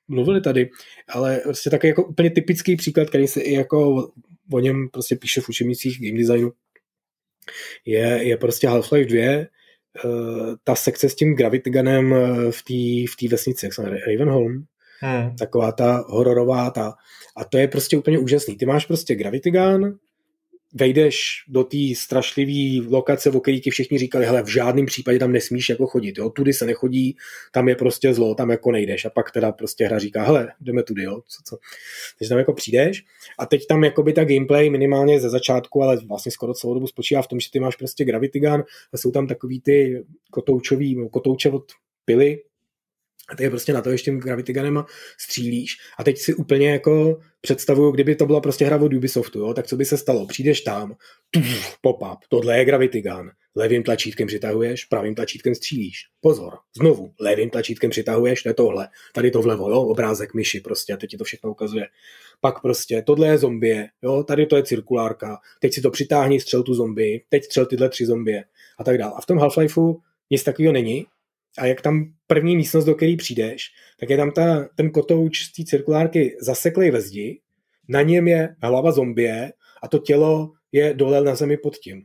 [0.07, 0.69] mluvili tady,
[1.09, 4.09] ale prostě takový jako úplně typický příklad, který se i jako
[4.51, 6.51] o něm prostě píše v učebnicích game designu,
[7.85, 9.47] je, je prostě Half-Life 2, eh,
[10.63, 14.01] ta sekce s tím Gravity Gunem eh, v té v tý vesnici, jak se jmenuje,
[14.07, 14.65] Ravenholm,
[14.99, 15.35] hmm.
[15.35, 16.93] taková ta hororová, ta,
[17.37, 18.57] a to je prostě úplně úžasný.
[18.57, 19.97] Ty máš prostě Gravity Gun,
[20.75, 25.31] vejdeš do té strašlivé lokace, o které ti všichni říkali, hele, v žádném případě tam
[25.31, 27.17] nesmíš jako chodit, jo, tudy se nechodí,
[27.51, 30.83] tam je prostě zlo, tam jako nejdeš a pak teda prostě hra říká, hele, jdeme
[30.83, 31.57] tudy, jo, co, co.
[32.19, 33.05] Takže tam jako přijdeš
[33.39, 37.21] a teď tam jakoby ta gameplay minimálně ze začátku, ale vlastně skoro celou dobu spočívá
[37.21, 41.49] v tom, že ty máš prostě Gravity Gun a jsou tam takový ty kotoučový, kotouče
[41.49, 41.63] od
[42.05, 42.39] pily,
[43.29, 44.83] a ty je prostě na to ještě Gravity Gunem
[45.19, 45.77] střílíš.
[45.99, 49.67] A teď si úplně jako představuju, kdyby to byla prostě hra od Ubisoftu, jo, tak
[49.67, 50.27] co by se stalo?
[50.27, 50.95] Přijdeš tam,
[51.81, 55.97] pop-up, tohle je Gravity Gun, levým tlačítkem přitahuješ, pravým tlačítkem střílíš.
[56.21, 60.93] Pozor, znovu, levým tlačítkem přitahuješ, to je tohle, tady to vlevo, jo, obrázek myši prostě,
[60.93, 61.87] a teď ti to všechno ukazuje.
[62.41, 66.63] Pak prostě, tohle je zombie, jo, tady to je cirkulárka, teď si to přitáhni, střel
[66.63, 68.43] tu zombie, teď střel tyhle tři zombie
[68.79, 69.13] a tak dále.
[69.17, 69.95] A v tom Half-Lifeu
[70.29, 71.05] nic takového není,
[71.57, 73.67] a jak tam první místnost, do které přijdeš,
[73.99, 77.39] tak je tam ta, ten kotouč z té cirkulárky zaseklej ve zdi,
[77.89, 82.01] na něm je hlava zombie a to tělo je dole na zemi pod tím.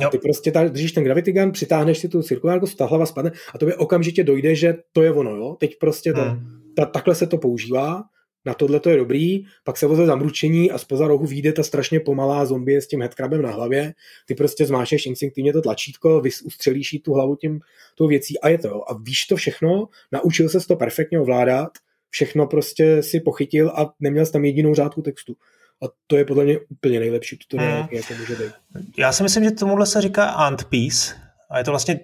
[0.00, 0.08] Jo.
[0.08, 3.32] A ty prostě tady držíš ten gravity gun, přitáhneš si tu cirkulárku, ta hlava spadne
[3.54, 5.56] a to by okamžitě dojde, že to je ono, jo.
[5.60, 6.40] Teď prostě to, hmm.
[6.76, 8.02] ta, takhle se to používá
[8.44, 12.00] na tohle to je dobrý, pak se voze zamručení a spoza rohu vyjde ta strašně
[12.00, 13.94] pomalá zombie s tím headcrabem na hlavě,
[14.26, 17.60] ty prostě zmášeš instinktivně to tlačítko, vys ustřelíš jí tu hlavu tím
[17.94, 18.90] tou věcí a je to.
[18.90, 21.70] A víš to všechno, naučil se to perfektně ovládat,
[22.10, 25.36] všechno prostě si pochytil a neměl jsi tam jedinou řádku textu.
[25.82, 27.88] A to je podle mě úplně nejlepší tutoriál, hmm.
[27.92, 28.52] jaký může být.
[28.98, 31.14] Já si myslím, že tomuhle se říká ant piece
[31.50, 32.00] a je to vlastně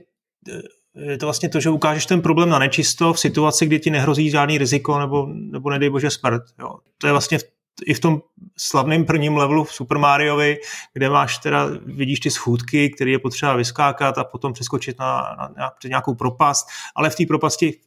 [1.01, 4.31] je to vlastně to, že ukážeš ten problém na nečisto v situaci, kdy ti nehrozí
[4.31, 6.43] žádný riziko nebo, nebo nedej bože smrt.
[6.61, 6.79] Jo.
[6.99, 7.43] To je vlastně v,
[7.87, 8.23] i v tom
[8.57, 10.59] slavném prvním levelu v Super Mariovi,
[10.93, 15.51] kde máš teda, vidíš ty schůdky, které je potřeba vyskákat a potom přeskočit na, na,
[15.57, 17.79] na nějakou propast, ale v té propasti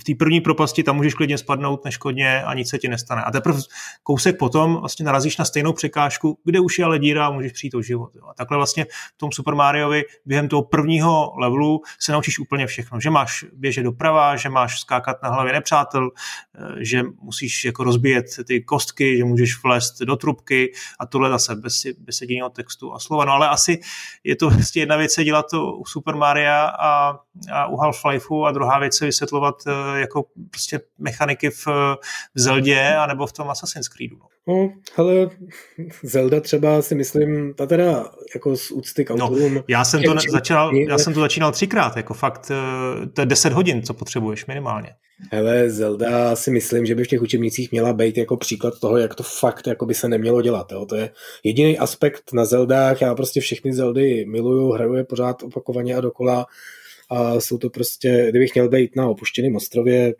[0.00, 3.22] v té první propasti tam můžeš klidně spadnout neškodně a nic se ti nestane.
[3.22, 3.60] A teprve
[4.02, 7.74] kousek potom vlastně narazíš na stejnou překážku, kde už je ale díra a můžeš přijít
[7.74, 8.10] o život.
[8.16, 8.22] Jo.
[8.30, 13.00] A takhle vlastně v tom Super Mariovi během toho prvního levelu se naučíš úplně všechno.
[13.00, 16.10] Že máš běžet doprava, že máš skákat na hlavě nepřátel,
[16.54, 21.54] eh, že musíš jako rozbíjet ty kostky, že můžeš vlézt do trubky a tohle zase
[21.54, 23.24] bez, bez jediného textu a slova.
[23.24, 23.80] No ale asi
[24.24, 27.18] je to vlastně jedna věc je dělat to u Super Maria a,
[27.52, 31.66] a u Half-Lifeu a druhá věc je vysvětlovat používat eh, jako prostě mechaniky v,
[32.34, 34.16] v Zeldě anebo v tom Assassin's Creedu.
[34.18, 34.26] No.
[34.48, 35.30] No, hele,
[36.02, 39.54] Zelda třeba si myslím, ta teda jako z úcty k no, autorům.
[39.54, 43.26] No, já jsem to začal, já jsem to začínal třikrát, jako fakt, eh, to je
[43.26, 44.94] 10 hodin, co potřebuješ minimálně.
[45.32, 49.14] Hele, Zelda si myslím, že by v těch učebnicích měla být jako příklad toho, jak
[49.14, 50.72] to fakt jako by se nemělo dělat.
[50.72, 50.86] Jo.
[50.86, 51.10] To je
[51.44, 56.46] jediný aspekt na Zeldách, já prostě všechny Zeldy miluju, hraju je pořád opakovaně a dokola
[57.10, 60.14] a jsou to prostě, kdybych měl být na opuštěném ostrově,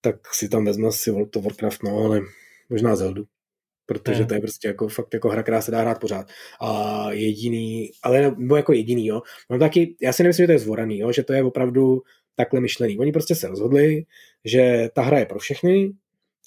[0.00, 2.20] tak si tam vezmu si World of Warcraft, no ale
[2.70, 3.24] možná Zeldu
[3.86, 4.26] protože hmm.
[4.26, 6.26] to je prostě jako fakt jako hra, která se dá hrát pořád.
[6.60, 9.22] A jediný, ale nebo jako jediný, jo.
[9.50, 12.02] Mám taky, já si nemyslím, že to je zvoraný, jo, že to je opravdu
[12.36, 12.98] takhle myšlený.
[12.98, 14.04] Oni prostě se rozhodli,
[14.44, 15.92] že ta hra je pro všechny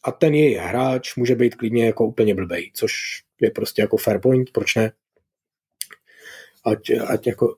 [0.03, 2.93] a ten její hráč může být klidně jako úplně blbej, což
[3.41, 4.91] je prostě jako fair point, proč ne?
[6.65, 7.55] Ať, ať jako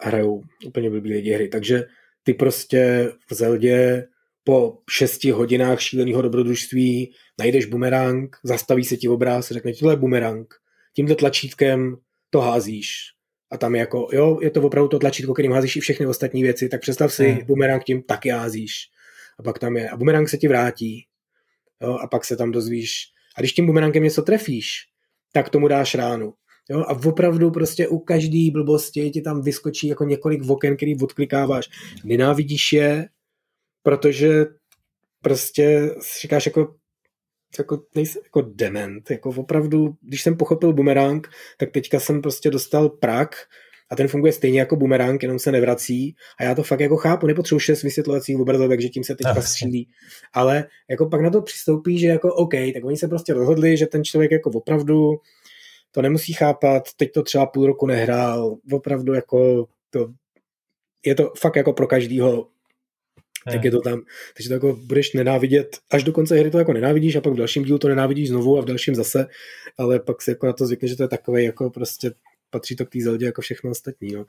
[0.00, 1.48] hrajou úplně blbý lidi hry.
[1.48, 1.84] Takže
[2.22, 4.06] ty prostě v Zeldě
[4.44, 10.54] po šesti hodinách šíleného dobrodružství najdeš bumerang, zastaví se ti obráz, řekne tohle je bumerang,
[10.94, 11.96] tímhle tlačítkem
[12.30, 12.96] to házíš.
[13.50, 16.42] A tam je jako, jo, je to opravdu to tlačítko, kterým házíš i všechny ostatní
[16.42, 17.46] věci, tak představ si, hmm.
[17.46, 18.74] bumerang tím taky házíš.
[19.38, 21.06] A pak tam je, a bumerang se ti vrátí.
[21.82, 23.04] Jo, a pak se tam dozvíš.
[23.36, 24.70] A když tím bumerangem něco trefíš,
[25.32, 26.34] tak tomu dáš ránu.
[26.70, 31.68] Jo, a opravdu prostě u každý blbosti ti tam vyskočí jako několik oken, který odklikáváš.
[32.04, 33.08] Nenávidíš je,
[33.82, 34.46] protože
[35.22, 35.90] prostě
[36.22, 36.74] říkáš jako,
[37.58, 41.28] jako nejsem jako dement, jako opravdu, když jsem pochopil bumerang,
[41.58, 43.36] tak teďka jsem prostě dostal prak
[43.90, 47.26] a ten funguje stejně jako bumerang, jenom se nevrací a já to fakt jako chápu,
[47.26, 49.88] nepotřebuji šest vysvětlovacích obrazovek, že tím se teďka střílí,
[50.32, 53.86] ale jako pak na to přistoupí, že jako OK, tak oni se prostě rozhodli, že
[53.86, 55.12] ten člověk jako opravdu
[55.98, 60.08] to nemusí chápat, teď to třeba půl roku nehrál, opravdu jako to,
[61.06, 62.46] je to fakt jako pro každýho
[63.52, 64.00] tak je to tam.
[64.34, 67.36] Takže to jako budeš nenávidět, až do konce hry to jako nenávidíš a pak v
[67.36, 69.26] dalším dílu to nenávidíš znovu a v dalším zase,
[69.78, 72.10] ale pak si jako na to zvykne, že to je takové jako prostě
[72.50, 74.12] patří to k té zeldě jako všechno ostatní.
[74.12, 74.26] No.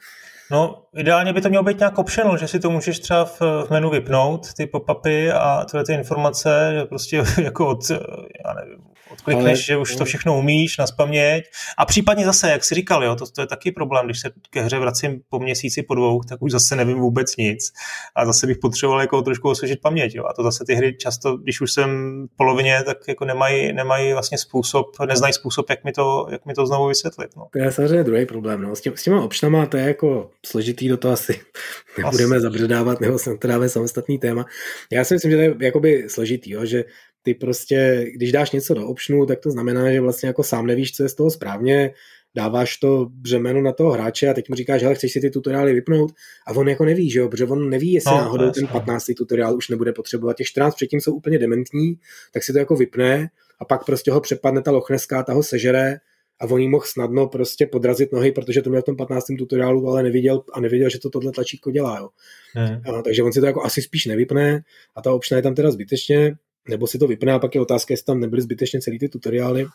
[0.52, 3.70] no, ideálně by to mělo být nějak optional, že si to můžeš třeba v, v
[3.70, 9.45] menu vypnout, ty pop-upy a tyhle ty informace, že prostě jako od, já nevím, Odklikneš,
[9.45, 11.43] Ale, že už to všechno umíš na spaměť
[11.78, 14.62] a případně zase, jak jsi říkal, jo, to, to je taky problém, když se ke
[14.62, 17.72] hře vracím po měsíci, po dvou, tak už zase nevím vůbec nic
[18.15, 20.26] a zase bych potřeboval jako trošku osvěžit paměť, jo.
[20.26, 21.89] A to zase ty hry často, když už jsem
[22.34, 26.54] v polovině, tak jako nemají, nemají vlastně způsob, neznají způsob, jak mi to, jak mi
[26.54, 27.30] to znovu vysvětlit.
[27.38, 27.48] No.
[27.54, 28.62] To je samozřejmě druhý problém.
[28.62, 28.76] No.
[28.76, 31.39] S, tím, s těma opšnama to je jako složitý, do toho asi
[31.98, 34.45] nebudeme zabředávat nebo se to dáme samostatný téma.
[34.91, 36.84] Já si myslím, že to je jakoby složitý, jo, že
[37.24, 40.92] ty prostě, když dáš něco do optionu, tak to znamená, že vlastně jako sám nevíš,
[40.92, 41.94] co je z toho správně,
[42.36, 45.74] dáváš to břemeno na toho hráče a teď mu říkáš, hele, chceš si ty tutoriály
[45.74, 46.12] vypnout
[46.48, 49.06] a on jako neví, že jo, protože on neví, jestli no, náhodou ten 15.
[49.18, 50.38] tutoriál už nebude potřebovat.
[50.38, 51.96] Těch 14 předtím jsou úplně dementní,
[52.32, 53.30] tak si to jako vypne
[53.60, 56.00] a pak prostě ho přepadne ta lochneská, ta ho sežere
[56.42, 59.26] a on jí mohl snadno prostě podrazit nohy, protože to měl v tom 15.
[59.38, 61.98] tutoriálu, ale neviděl a nevěděl, že to tohle tlačítko dělá.
[62.00, 62.10] Jo.
[62.54, 62.82] Hmm.
[62.86, 64.62] A, takže on si to jako asi spíš nevypne
[64.96, 66.36] a ta opčna je tam teda zbytečně,
[66.67, 69.65] nebo si to vypne a pak je otázka, jestli tam nebyly zbytečně celý ty tutoriály.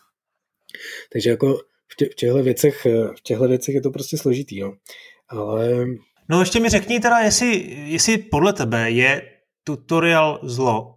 [1.13, 1.59] Takže jako
[1.93, 4.59] v, tě, v těchto věcech, v těchto věcech je to prostě složitý.
[4.59, 4.73] Jo.
[5.29, 5.87] Ale...
[6.29, 9.23] No ještě mi řekni teda, jestli, jestli podle tebe je
[9.65, 10.95] tutoriál zlo.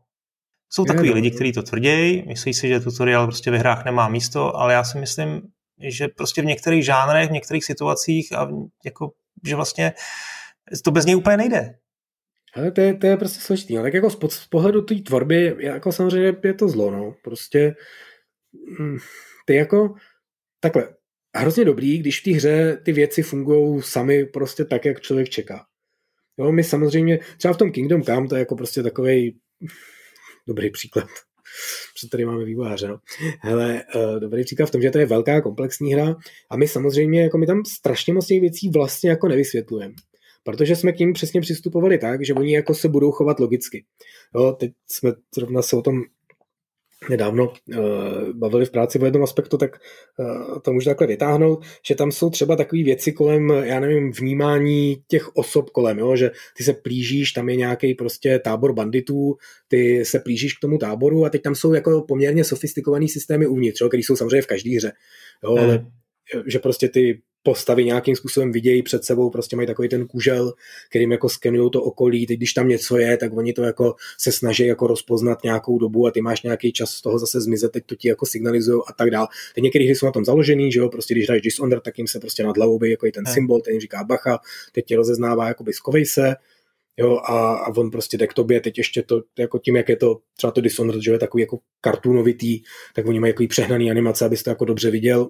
[0.69, 1.15] Jsou takový no.
[1.15, 4.83] lidi, kteří to tvrdí, myslí si, že tutoriál prostě ve hrách nemá místo, ale já
[4.83, 5.41] si myslím,
[5.87, 8.49] že prostě v některých žánrech, v některých situacích a
[8.85, 9.11] jako,
[9.47, 9.93] že vlastně
[10.83, 11.79] to bez něj úplně nejde.
[12.57, 13.75] Ale to je, to je prostě složitý.
[13.75, 13.81] No.
[13.81, 17.15] Tak jako z, z pohledu té tvorby, jako samozřejmě je to zlo, no.
[17.23, 17.75] Prostě
[18.79, 18.97] hm,
[19.45, 19.93] ty jako
[20.59, 20.89] takhle,
[21.35, 25.65] hrozně dobrý, když v té hře ty věci fungují sami prostě tak, jak člověk čeká.
[26.39, 29.39] Jo, my samozřejmě, třeba v tom Kingdom Come, to je jako prostě takový
[30.47, 31.05] dobrý příklad.
[31.93, 32.97] Protože tady máme vývojáře, no.
[33.41, 36.15] Hele, uh, dobrý příklad v tom, že to je velká komplexní hra
[36.51, 39.93] a my samozřejmě, jako my tam strašně moc těch věcí vlastně jako nevysvětlujeme.
[40.47, 43.85] Protože jsme k ním přesně přistupovali tak, že oni jako se budou chovat logicky.
[44.35, 46.01] Jo, teď jsme zrovna se o tom
[47.09, 47.85] nedávno uh,
[48.33, 49.79] bavili v práci o jednom aspektu, tak
[50.19, 55.03] uh, to můžu takhle vytáhnout, že tam jsou třeba takové věci kolem, já nevím, vnímání
[55.07, 56.15] těch osob kolem, jo?
[56.15, 59.35] že ty se plížíš, tam je nějaký prostě tábor banditů,
[59.67, 63.81] ty se plížíš k tomu táboru a teď tam jsou jako poměrně sofistikovaný systémy uvnitř,
[63.81, 63.87] jo?
[63.87, 64.91] který jsou samozřejmě v každé hře,
[65.43, 65.55] jo?
[65.55, 65.63] Hmm.
[65.63, 65.85] ale
[66.47, 70.53] že prostě ty postavy nějakým způsobem vidějí před sebou, prostě mají takový ten kužel,
[70.89, 74.31] kterým jako skenují to okolí, teď když tam něco je, tak oni to jako se
[74.31, 77.83] snaží jako rozpoznat nějakou dobu a ty máš nějaký čas z toho zase zmizet, teď
[77.85, 79.27] to ti jako signalizují a tak dál.
[79.55, 82.07] Teď některé hry jsou na tom založený, že jo, prostě když hraješ Dishonored, tak jim
[82.07, 83.33] se prostě nad hlavou by jako ten hmm.
[83.33, 84.39] symbol, ten jim říká bacha,
[84.71, 86.35] teď tě rozeznává, jakoby skovej se,
[86.97, 89.95] jo, a, a on prostě jde k tobě, teď ještě to, jako tím, jak je
[89.95, 92.61] to, třeba to Dishonored, že je takový jako kartunovitý,
[92.95, 95.29] tak oni mají jako přehnaný animace, abys to jako dobře viděl,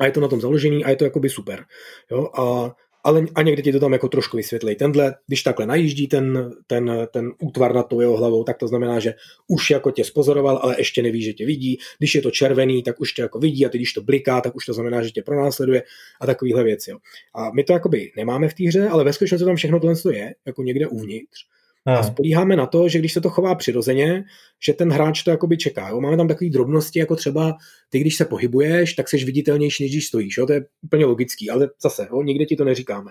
[0.00, 1.64] a je to na tom založený a je to jakoby super.
[2.10, 2.28] Jo?
[2.34, 4.74] A, ale a někdy ti to tam jako trošku vysvětlí.
[4.74, 9.00] Tenhle, když takhle najíždí ten, ten, ten útvar nad tou jeho hlavou, tak to znamená,
[9.00, 9.14] že
[9.48, 11.78] už jako tě spozoroval, ale ještě neví, že tě vidí.
[11.98, 14.56] Když je to červený, tak už tě jako vidí a ty, když to bliká, tak
[14.56, 15.82] už to znamená, že tě pronásleduje
[16.20, 16.90] a takovýhle věci.
[16.90, 16.98] Jo.
[17.34, 20.34] A my to jakoby nemáme v té hře, ale ve skutečnosti tam všechno tohle je,
[20.46, 21.46] jako někde uvnitř.
[21.86, 21.96] Hmm.
[21.96, 24.24] A spolíháme na to, že když se to chová přirozeně,
[24.66, 25.88] že ten hráč to jakoby čeká.
[25.88, 26.00] Jo?
[26.00, 27.56] Máme tam takové drobnosti, jako třeba
[27.88, 30.36] ty, když se pohybuješ, tak jsi viditelnější, než když stojíš.
[30.36, 30.46] Jo?
[30.46, 32.22] To je úplně logický, ale zase, jo?
[32.22, 33.10] nikde ti to neříkáme.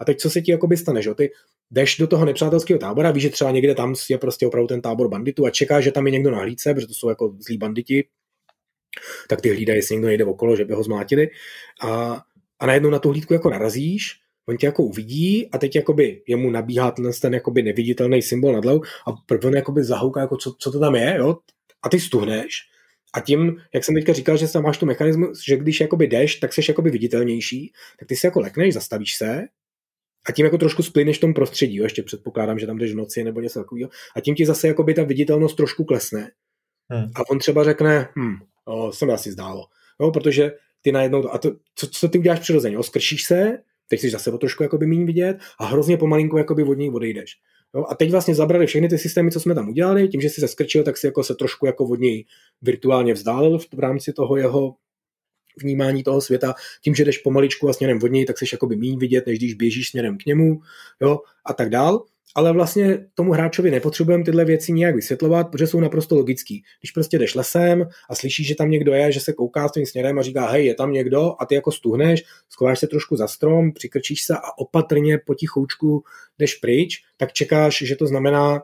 [0.00, 1.30] A teď co se ti jakoby stane, že ty
[1.70, 5.08] jdeš do toho nepřátelského tábora, víš, že třeba někde tam je prostě opravdu ten tábor
[5.08, 8.08] banditů a čeká, že tam je někdo na hlídce, protože to jsou jako zlí banditi,
[9.28, 11.28] tak ty hlídají, jestli někdo nejde okolo, že by ho zmátili.
[11.82, 12.22] A,
[12.58, 16.50] a najednou na tu hlídku jako narazíš on tě jako uvidí a teď jakoby jemu
[16.50, 20.72] nabíhá ten, ten jakoby neviditelný symbol nad hlavou a prvně jakoby zahouká, jako co, co
[20.72, 21.36] to tam je, jo?
[21.82, 22.52] a ty stuhneš
[23.14, 26.36] a tím, jak jsem teďka říkal, že tam máš tu mechanismus, že když jakoby jdeš,
[26.36, 29.44] tak jsi jakoby viditelnější, tak ty se jako lekneš, zastavíš se
[30.28, 31.84] a tím jako trošku splyneš v tom prostředí, jo?
[31.84, 34.94] ještě předpokládám, že tam jdeš v noci nebo něco takového a tím ti zase jakoby
[34.94, 36.30] ta viditelnost trošku klesne
[36.90, 37.10] hmm.
[37.14, 39.66] a on třeba řekne, hm, o, se mi asi zdálo,
[40.00, 40.10] jo?
[40.10, 42.82] protože ty najednou, a to, co, co ty uděláš přirozeně, jo?
[42.82, 46.74] skršíš se, teď jsi zase o trošku jakoby méně vidět a hrozně pomalinku jakoby od
[46.74, 47.32] něj odejdeš.
[47.74, 47.84] Jo?
[47.88, 50.48] A teď vlastně zabrali všechny ty systémy, co jsme tam udělali, tím, že si se
[50.48, 52.24] skrčil, tak si jako se trošku jako od něj
[52.62, 54.74] virtuálně vzdálil v, v rámci toho jeho
[55.56, 58.96] vnímání toho světa, tím, že jdeš pomaličku a směrem od něj, tak jsi jakoby méně
[58.98, 60.60] vidět, než když běžíš směrem k němu,
[61.00, 62.04] jo, a tak dál.
[62.36, 66.62] Ale vlastně tomu hráčovi nepotřebujeme tyhle věci nijak vysvětlovat, protože jsou naprosto logický.
[66.80, 69.86] Když prostě jdeš lesem a slyšíš, že tam někdo je, že se kouká s tím
[69.86, 71.34] směrem a říká, hej, je tam někdo?
[71.38, 76.04] a ty jako stuhneš, schováš se trošku za strom, přikrčíš se a opatrně potichoučku
[76.38, 78.62] jdeš pryč, tak čekáš, že to znamená,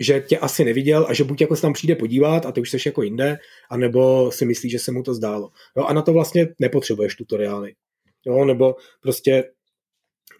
[0.00, 2.70] že tě asi neviděl a že buď jako se tam přijde podívat a ty už
[2.70, 3.38] jsi jako jinde,
[3.70, 5.50] anebo si myslíš, že se mu to zdálo.
[5.76, 7.72] Jo, a na to vlastně nepotřebuješ tutoriály.
[8.26, 9.44] Jo, nebo prostě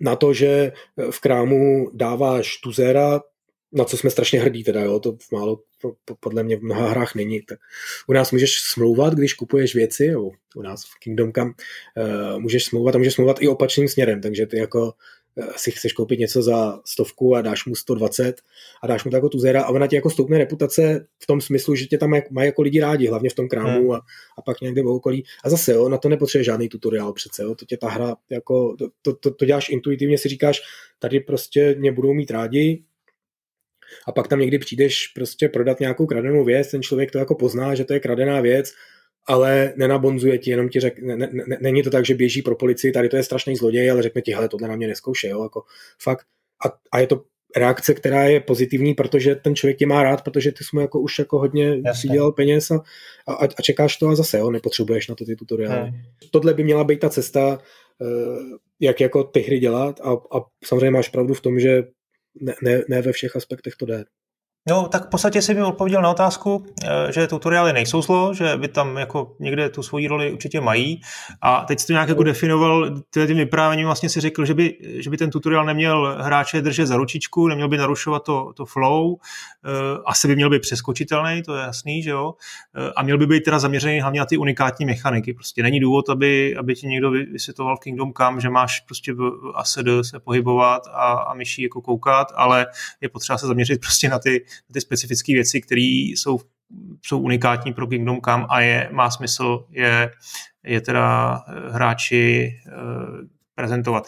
[0.00, 0.72] na to, že
[1.10, 3.20] v krámu dáváš tuzera,
[3.72, 5.58] na co jsme strašně hrdí teda, jo, to v málo
[6.20, 7.42] podle mě v mnoha hrách není.
[7.42, 7.58] Tak
[8.08, 12.64] u nás můžeš smlouvat, když kupuješ věci, jo, u nás v Kingdom Come uh, můžeš
[12.64, 14.92] smlouvat a můžeš smlouvat i opačným směrem, takže ty jako
[15.56, 18.40] si chceš koupit něco za stovku a dáš mu 120
[18.82, 21.74] a dáš mu to jako tuzera a ona ti jako stoupne reputace v tom smyslu,
[21.74, 23.92] že tě tam mají jako lidi rádi, hlavně v tom krámu hmm.
[23.92, 24.00] a,
[24.38, 25.24] a pak někde v okolí.
[25.44, 28.76] A zase, jo, na to nepotřebuje žádný tutoriál přece, jo, to tě ta hra, jako,
[28.78, 30.60] to, to, to, to děláš intuitivně, si říkáš,
[30.98, 32.82] tady prostě mě budou mít rádi,
[34.06, 37.74] a pak tam někdy přijdeš prostě prodat nějakou kradenou věc, ten člověk to jako pozná,
[37.74, 38.72] že to je kradená věc,
[39.26, 42.56] ale nenabonzuje ti, jenom ti řek, ne, ne, ne, není to tak, že běží pro
[42.56, 45.42] policii, tady to je strašný zloděj, ale řekne ti, hele, tohle na mě neskoušej, jo,
[45.42, 45.62] jako
[46.02, 46.26] fakt.
[46.66, 47.22] A, a je to
[47.56, 51.00] reakce, která je pozitivní, protože ten člověk tě má rád, protože ty jsi mu jako
[51.00, 52.82] už jako hodně si dělal peněz a,
[53.28, 55.90] a, a, čekáš to a zase, jo, nepotřebuješ na to ty tutoriály.
[55.90, 56.00] Hmm.
[56.30, 57.58] Tohle by měla být ta cesta,
[58.02, 58.06] eh,
[58.80, 61.82] jak jako ty hry dělat a, a samozřejmě máš pravdu v tom, že
[62.40, 64.04] ne, ne, ne ve všech aspektech to jde.
[64.68, 68.56] No, tak v podstatě si mi odpověděl na otázku, eh, že tutoriály nejsou zlo, že
[68.56, 71.00] by tam jako někde tu svoji roli určitě mají.
[71.42, 72.90] A teď jsi to nějak jako definoval,
[73.26, 76.96] tím vyprávěním vlastně si řekl, že by, že by ten tutoriál neměl hráče držet za
[76.96, 79.16] ručičku, neměl by narušovat to, to flow,
[79.64, 79.68] eh,
[80.06, 82.34] asi by měl být přeskočitelný, to je jasný, že jo.
[82.76, 85.34] Eh, a měl by být teda zaměřený hlavně na ty unikátní mechaniky.
[85.34, 89.52] Prostě není důvod, aby, aby ti někdo vysvětloval v Kingdom Come, že máš prostě v
[89.54, 92.66] ASD se pohybovat a, a myší jako koukat, ale
[93.00, 96.38] je potřeba se zaměřit prostě na ty ty specifické věci, které jsou,
[97.02, 100.10] jsou unikátní pro Kingdom Come a je, má smysl je,
[100.64, 104.06] je teda eh, hráči uh, prezentovat.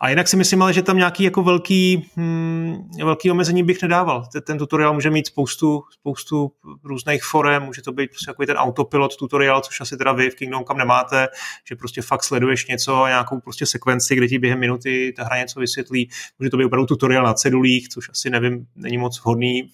[0.00, 4.24] A jinak si myslím, ale že tam nějaký jako velký, hmm, velký omezení bych nedával.
[4.46, 6.52] Ten, tutoriál může mít spoustu, spoustu
[6.84, 10.34] různých forem, může to být prostě jako ten autopilot tutoriál, což asi teda vy v
[10.34, 11.28] Kingdom Come nemáte,
[11.68, 15.60] že prostě fakt sleduješ něco, nějakou prostě sekvenci, kde ti během minuty ta hra něco
[15.60, 16.10] vysvětlí.
[16.38, 19.70] Může to být opravdu tutoriál na cedulích, což asi nevím, není moc vhodný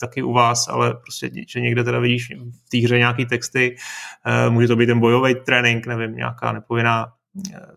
[0.00, 2.28] taky u vás, ale prostě, že někde teda vidíš
[2.66, 3.76] v té hře nějaký texty,
[4.26, 7.06] eh, může to být ten bojový trénink, nevím, nějaká nepovinná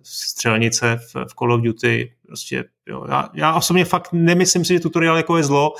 [0.03, 2.14] střelnice v, v Call of Duty.
[2.28, 3.05] Prostě, jo.
[3.10, 5.74] Já, já osobně fakt nemyslím si, že tutoriál jako je zlo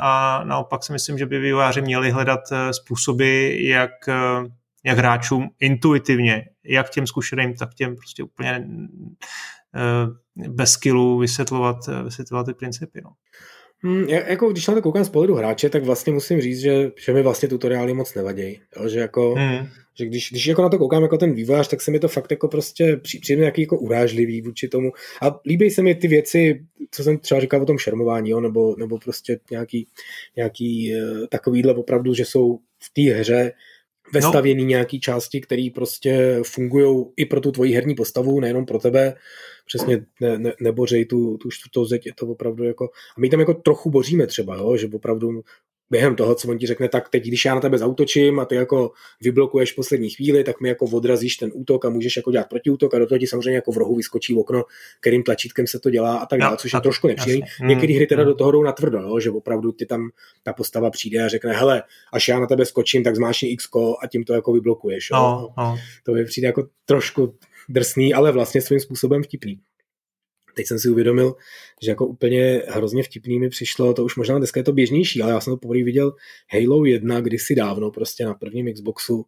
[0.00, 4.50] a naopak si myslím, že by vývojáři měli hledat eh, způsoby, jak, eh,
[4.84, 8.68] jak hráčům intuitivně, jak těm zkušeným, tak těm prostě úplně
[9.74, 13.00] eh, bez skillu vysvětlovat, vysvětlovat ty principy.
[13.04, 13.10] No.
[13.84, 17.12] Hmm, jako když na to koukám z pohledu hráče, tak vlastně musím říct, že, že
[17.12, 18.60] mi vlastně tutoriály moc nevadí.
[18.76, 19.66] Jo, že jako, hmm.
[19.94, 22.30] že když, když jako na to koukám jako ten vývojář, tak se mi to fakt
[22.30, 24.92] jako prostě přijde nějaký jako urážlivý vůči tomu.
[25.22, 28.76] A líbí se mi ty věci, co jsem třeba říkal o tom šermování, jo, nebo,
[28.78, 29.86] nebo prostě nějaký,
[30.36, 33.52] nějaký uh, takovýhle opravdu, že jsou v té hře
[34.14, 34.68] vestavěný no.
[34.68, 39.14] nějaký části, které prostě fungují i pro tu tvoji herní postavu, nejenom pro tebe
[39.66, 42.84] přesně ne, ne, nebořej tu, tu čtvrtou zeď, je to opravdu jako,
[43.16, 45.42] a my tam jako trochu boříme třeba, jo, že opravdu
[45.90, 48.54] během toho, co on ti řekne, tak teď, když já na tebe zautočím a ty
[48.54, 52.48] jako vyblokuješ v poslední chvíli, tak mi jako odrazíš ten útok a můžeš jako dělat
[52.48, 54.64] protiútok a do toho ti samozřejmě jako v rohu vyskočí okno,
[55.00, 57.46] kterým tlačítkem se to dělá a tak dále, což je trošku nepříjemné.
[57.62, 58.28] Některé hry teda mm.
[58.28, 60.08] do toho jdou natvrdo, jo, že opravdu ty tam
[60.42, 61.82] ta postava přijde a řekne, hele,
[62.12, 63.68] až já na tebe skočím, tak zmášni X
[64.02, 65.10] a tím to jako vyblokuješ.
[65.10, 65.18] Jo.
[65.18, 65.78] No, no.
[66.02, 67.34] To mi přijde jako trošku
[67.68, 69.60] drsný, ale vlastně svým způsobem vtipný.
[70.54, 71.34] Teď jsem si uvědomil,
[71.82, 75.32] že jako úplně hrozně vtipný mi přišlo, to už možná dneska je to běžnější, ale
[75.32, 76.12] já jsem to poprvé viděl
[76.48, 79.26] Halo 1 kdysi dávno, prostě na prvním Xboxu,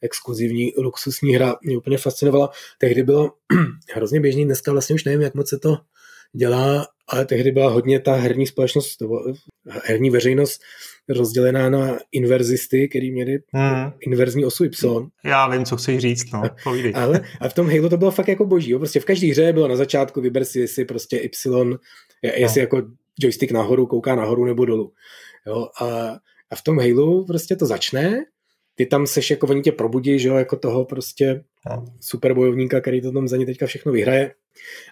[0.00, 2.50] exkluzivní luxusní hra, mě úplně fascinovala.
[2.78, 3.32] Tehdy bylo
[3.94, 5.76] hrozně běžný, dneska vlastně už nevím, jak moc se to
[6.32, 9.20] dělá, ale tehdy byla hodně ta herní společnost, nebo
[9.84, 10.62] herní veřejnost
[11.08, 13.92] rozdělená na inverzisty, který měli hmm.
[14.00, 15.08] inverzní osu Y.
[15.24, 16.92] Já vím, co chceš říct, no, povídej.
[16.96, 18.78] Ale a v tom Halo to bylo fakt jako boží, jo?
[18.78, 21.78] prostě v každé hře bylo na začátku, vyber si, jestli prostě Y,
[22.22, 22.62] jestli no.
[22.62, 22.82] jako
[23.18, 24.92] joystick nahoru, kouká nahoru nebo dolů.
[25.46, 25.68] Jo?
[25.80, 25.86] A,
[26.50, 28.24] a v tom Halo prostě to začne,
[28.74, 31.84] ty tam seš, jako oni tě probudí, že jo, jako toho prostě no.
[32.00, 34.34] super bojovníka, který to tam za ně teďka všechno vyhraje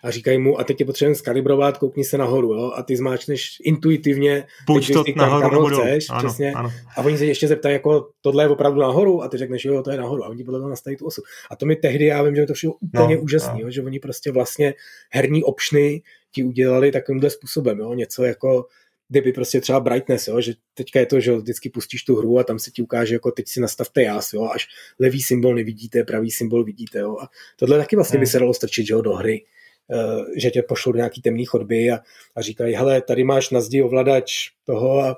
[0.02, 2.72] a říkají mu, a teď tě potřebujeme skalibrovat, koukni se nahoru, jo?
[2.74, 6.70] a ty zmáčneš intuitivně, Buď to nahoru, kam, kam chceš, ano, přesně, ano.
[6.96, 9.90] a oni se ještě zeptají, jako tohle je opravdu nahoru, a ty řekneš, jo, to
[9.90, 11.22] je nahoru, a oni podle toho nastaví tu osu.
[11.50, 13.66] A to mi tehdy, já vím, že to všechno úplně no, úžasný, no.
[13.66, 13.70] Jo?
[13.70, 14.74] že oni prostě vlastně
[15.10, 16.02] herní opšny
[16.32, 17.94] ti udělali takovýmhle způsobem, jo?
[17.94, 18.66] něco jako
[19.10, 22.44] kdyby prostě třeba brightness, jo, že teďka je to, že vždycky pustíš tu hru a
[22.44, 24.68] tam se ti ukáže, jako teď si nastavte jas, jo, až
[25.00, 28.30] levý symbol nevidíte, pravý symbol vidíte, jo, a tohle taky vlastně by hmm.
[28.30, 29.44] se dalo strčit, že jo, do hry,
[29.88, 31.98] uh, že tě pošlou do nějaký temný chodby a,
[32.36, 34.32] a říkají, hele, tady máš na zdi ovladač
[34.64, 35.16] toho a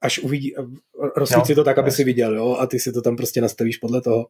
[0.00, 0.54] až uvidí,
[1.16, 3.76] rozsvít si to tak, aby si viděl, jo, a ty si to tam prostě nastavíš
[3.76, 4.26] podle toho.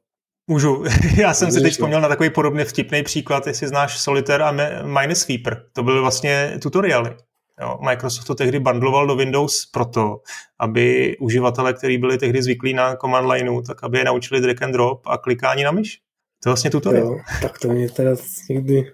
[0.50, 0.84] Můžu.
[1.18, 5.64] Já jsem si teď vzpomněl na takový podobně vtipný příklad, jestli znáš Solitaire a Minesweeper.
[5.72, 7.16] To byly vlastně tutoriály.
[7.60, 10.20] Jo, Microsoft to tehdy bundloval do Windows proto,
[10.58, 14.72] aby uživatelé, kteří byli tehdy zvyklí na command lineu, tak aby je naučili drag and
[14.72, 16.00] drop a klikání na myš.
[16.42, 17.06] To je vlastně tutorial.
[17.06, 18.10] Jo, tak to mě teda
[18.50, 18.92] nikdy...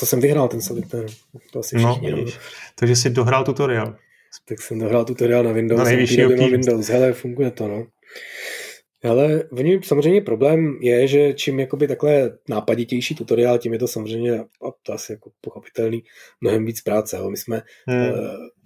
[0.00, 1.06] To jsem vyhrál ten solitér.
[1.52, 2.32] To asi no, všichni, no,
[2.74, 3.96] Takže jsi dohrál tutorial.
[4.48, 5.78] Tak jsem dohrál tutorial na Windows.
[5.78, 6.88] Na nejvyšší Windows.
[6.88, 7.86] Hele, funguje to, no.
[9.04, 14.40] Ale oni samozřejmě problém je, že čím jakoby takhle nápaditější tutoriál, tím je to samozřejmě,
[14.40, 16.02] a to asi jako pochopitelný,
[16.40, 17.16] mnohem víc práce.
[17.16, 17.30] Jo.
[17.30, 17.98] My jsme, hmm.
[17.98, 18.14] Eh,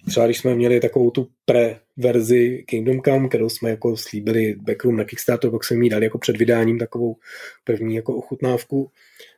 [0.09, 5.05] třeba když jsme měli takovou tu pre-verzi Kingdom Come, kterou jsme jako slíbili backroom na
[5.05, 7.17] Kickstarter, pak jsme jí dali jako před vydáním takovou
[7.65, 8.91] první jako ochutnávku,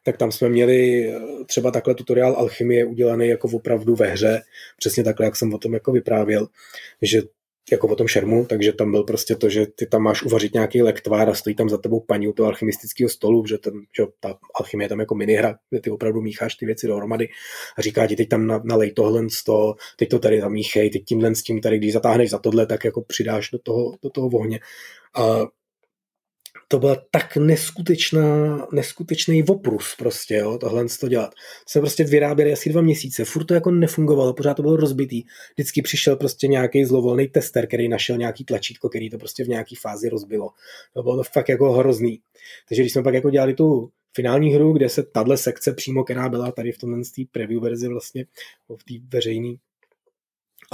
[0.05, 4.43] tak tam jsme měli eh, třeba takhle tutoriál alchymie udělaný jako opravdu ve hře,
[4.77, 6.49] přesně takhle, jak jsem o tom jako vyprávěl,
[7.03, 7.23] že
[7.73, 10.83] jako o tom šermu, takže tam byl prostě to, že ty tam máš uvařit nějaký
[10.83, 14.39] lektvár a stojí tam za tebou paní u toho alchymistického stolu, že, ten, že ta
[14.61, 17.29] alchymie je tam jako minihra, kde ty opravdu mícháš ty věci dohromady
[17.79, 21.43] a říká ti teď tam nalej tohle to, teď to tady zamíchej, teď tímhle s
[21.43, 24.61] tím tady, když zatáhneš za tohle, tak jako přidáš do toho, do toho ohně.
[25.17, 25.47] A
[26.75, 31.35] to byla tak neskutečná, neskutečný oprus prostě, jo, tohle to dělat.
[31.69, 35.23] Jsme prostě vyráběli asi dva měsíce, furt to jako nefungovalo, pořád to bylo rozbitý.
[35.55, 39.75] Vždycky přišel prostě nějaký zlovolný tester, který našel nějaký tlačítko, který to prostě v nějaký
[39.77, 40.51] fázi rozbilo.
[40.95, 42.21] To bylo to fakt jako hrozný.
[42.69, 46.29] Takže když jsme pak jako dělali tu finální hru, kde se tahle sekce přímo, která
[46.29, 47.03] byla tady v tomhle
[47.33, 48.27] preview verzi vlastně,
[48.77, 49.55] v té veřejné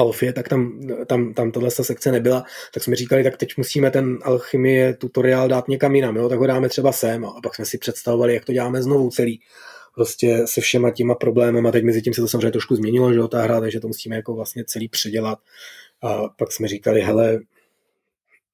[0.01, 2.45] Alfie, tak tam, tam, tam tohle sekce nebyla,
[2.75, 6.29] tak jsme říkali, tak teď musíme ten alchymie tutoriál dát někam jinam, jo?
[6.29, 7.25] tak ho dáme třeba sem.
[7.25, 9.41] A pak jsme si představovali, jak to děláme znovu celý.
[9.95, 13.19] Prostě se všema těma problémy a teď mezi tím se to samozřejmě trošku změnilo, že
[13.19, 15.39] jo, ta hra, takže to musíme jako vlastně celý předělat.
[16.03, 17.39] A pak jsme říkali, hele,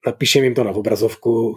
[0.07, 1.55] napíšeme jim to na obrazovku,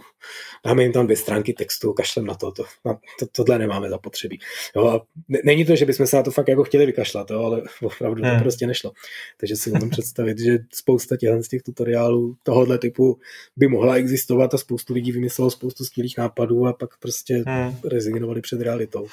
[0.65, 4.39] dáme jim tam dvě stránky textu, kašlem na to, to, na to tohle nemáme zapotřebí.
[4.75, 5.01] Jo, a
[5.45, 8.37] není to, že bychom se na to fakt jako chtěli vykašlat, jo, ale opravdu hmm.
[8.37, 8.91] to prostě nešlo.
[9.39, 13.19] Takže si můžu představit, že spousta těchto z těch tutoriálů tohohle typu
[13.57, 17.75] by mohla existovat a spoustu lidí vymyslelo spoustu skvělých nápadů a pak prostě hmm.
[17.83, 19.07] rezignovali před realitou.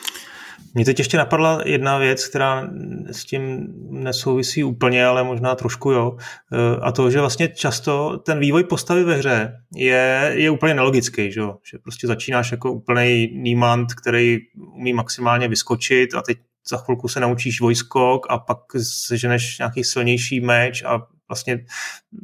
[0.74, 2.70] Mně teď ještě napadla jedna věc, která
[3.10, 6.16] s tím nesouvisí úplně, ale možná trošku jo.
[6.52, 9.27] E, a to, že vlastně často ten vývoj postavy ve hře
[9.74, 14.38] je, je úplně nelogický, že, že prostě začínáš jako úplný nímant, který
[14.74, 18.58] umí maximálně vyskočit a teď za chvilku se naučíš vojskok a pak
[19.06, 21.64] seženeš nějaký silnější meč a vlastně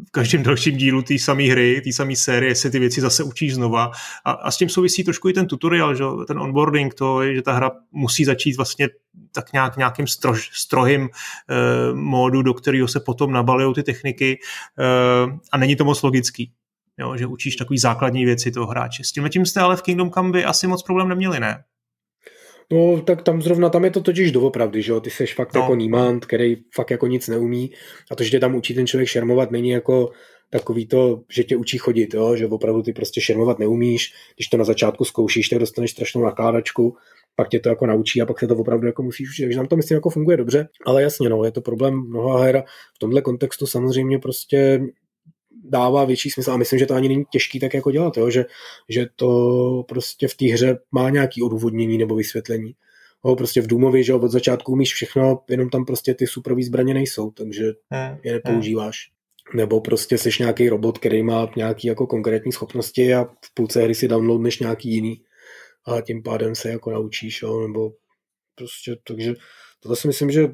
[0.09, 3.55] v každém dalším dílu té samé hry, té samé série se ty věci zase učíš
[3.55, 3.91] znova.
[4.25, 6.05] A, a s tím souvisí trošku i ten tutorial, že?
[6.27, 8.89] ten onboarding, to, že ta hra musí začít vlastně
[9.33, 14.39] tak nějak nějakým strož, strohým eh, módu, do kterého se potom nabalují ty techniky
[14.79, 16.53] eh, a není to moc logický.
[17.01, 19.05] Jo, že učíš takový základní věci toho hráče.
[19.05, 21.65] S tím tím jste ale v Kingdom Come by asi moc problém neměli, ne?
[22.73, 25.61] No, tak tam zrovna tam je to totiž doopravdy, že jo, ty seš fakt no.
[25.61, 27.71] jako nímant, který fakt jako nic neumí
[28.11, 30.11] a to, že tě tam učí ten člověk šermovat, není jako
[30.51, 32.37] takový to, že tě učí chodit, jo?
[32.37, 36.97] že opravdu ty prostě šermovat neumíš, když to na začátku zkoušíš, tak dostaneš strašnou nakládačku,
[37.37, 39.43] pak tě to jako naučí a pak se to opravdu jako musíš učit.
[39.43, 42.65] Takže nám to myslím jako funguje dobře, ale jasně, no, je to problém mnoha her.
[42.95, 44.81] V tomhle kontextu samozřejmě prostě
[45.65, 48.31] dává větší smysl a myslím, že to ani není těžký tak jako dělat, jo?
[48.31, 48.45] Že,
[48.89, 52.75] že to prostě v té hře má nějaký odůvodnění nebo vysvětlení.
[53.25, 56.95] Jo, prostě v Důmově, že od začátku umíš všechno, jenom tam prostě ty superový zbraně
[56.95, 58.19] nejsou, takže hmm.
[58.23, 58.97] je nepoužíváš.
[59.55, 63.95] Nebo prostě jsi nějaký robot, který má nějaký jako konkrétní schopnosti a v půlce hry
[63.95, 65.23] si downloadneš nějaký jiný
[65.87, 67.61] a tím pádem se jako naučíš, jo?
[67.69, 67.93] nebo
[68.55, 69.35] prostě, takže
[69.81, 70.49] to si myslím, že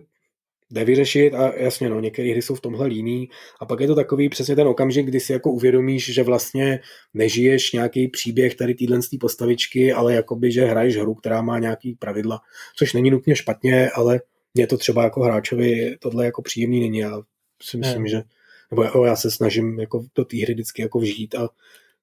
[0.70, 3.28] jde vyřešit a jasně, no, některé hry jsou v tomhle líný
[3.60, 6.80] a pak je to takový přesně ten okamžik, kdy si jako uvědomíš, že vlastně
[7.14, 12.40] nežiješ nějaký příběh tady týhle postavičky, ale jakoby, že hraješ hru, která má nějaký pravidla,
[12.76, 14.20] což není nutně špatně, ale
[14.54, 16.98] mě to třeba jako hráčovi tohle jako příjemný není.
[16.98, 17.22] Já
[17.62, 18.08] si myslím, ne.
[18.08, 18.22] že
[18.70, 21.48] nebo jo, já se snažím jako do té hry vždycky jako vžít a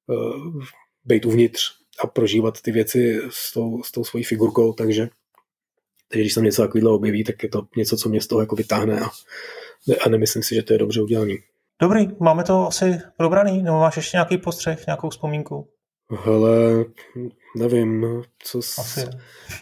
[0.07, 0.63] uh,
[1.05, 1.61] být uvnitř
[1.99, 5.09] a prožívat ty věci s tou, s tou svojí figurkou, takže
[6.11, 8.55] takže když se něco takového objeví, tak je to něco, co mě z toho jako
[8.55, 9.09] vytáhne a,
[10.05, 11.33] a nemyslím si, že to je dobře udělané.
[11.81, 15.67] Dobrý, máme to asi probraný, nebo máš ještě nějaký postřeh, nějakou vzpomínku?
[16.23, 16.85] Hele,
[17.57, 18.05] nevím,
[18.43, 18.79] co s...
[18.79, 19.07] Asi.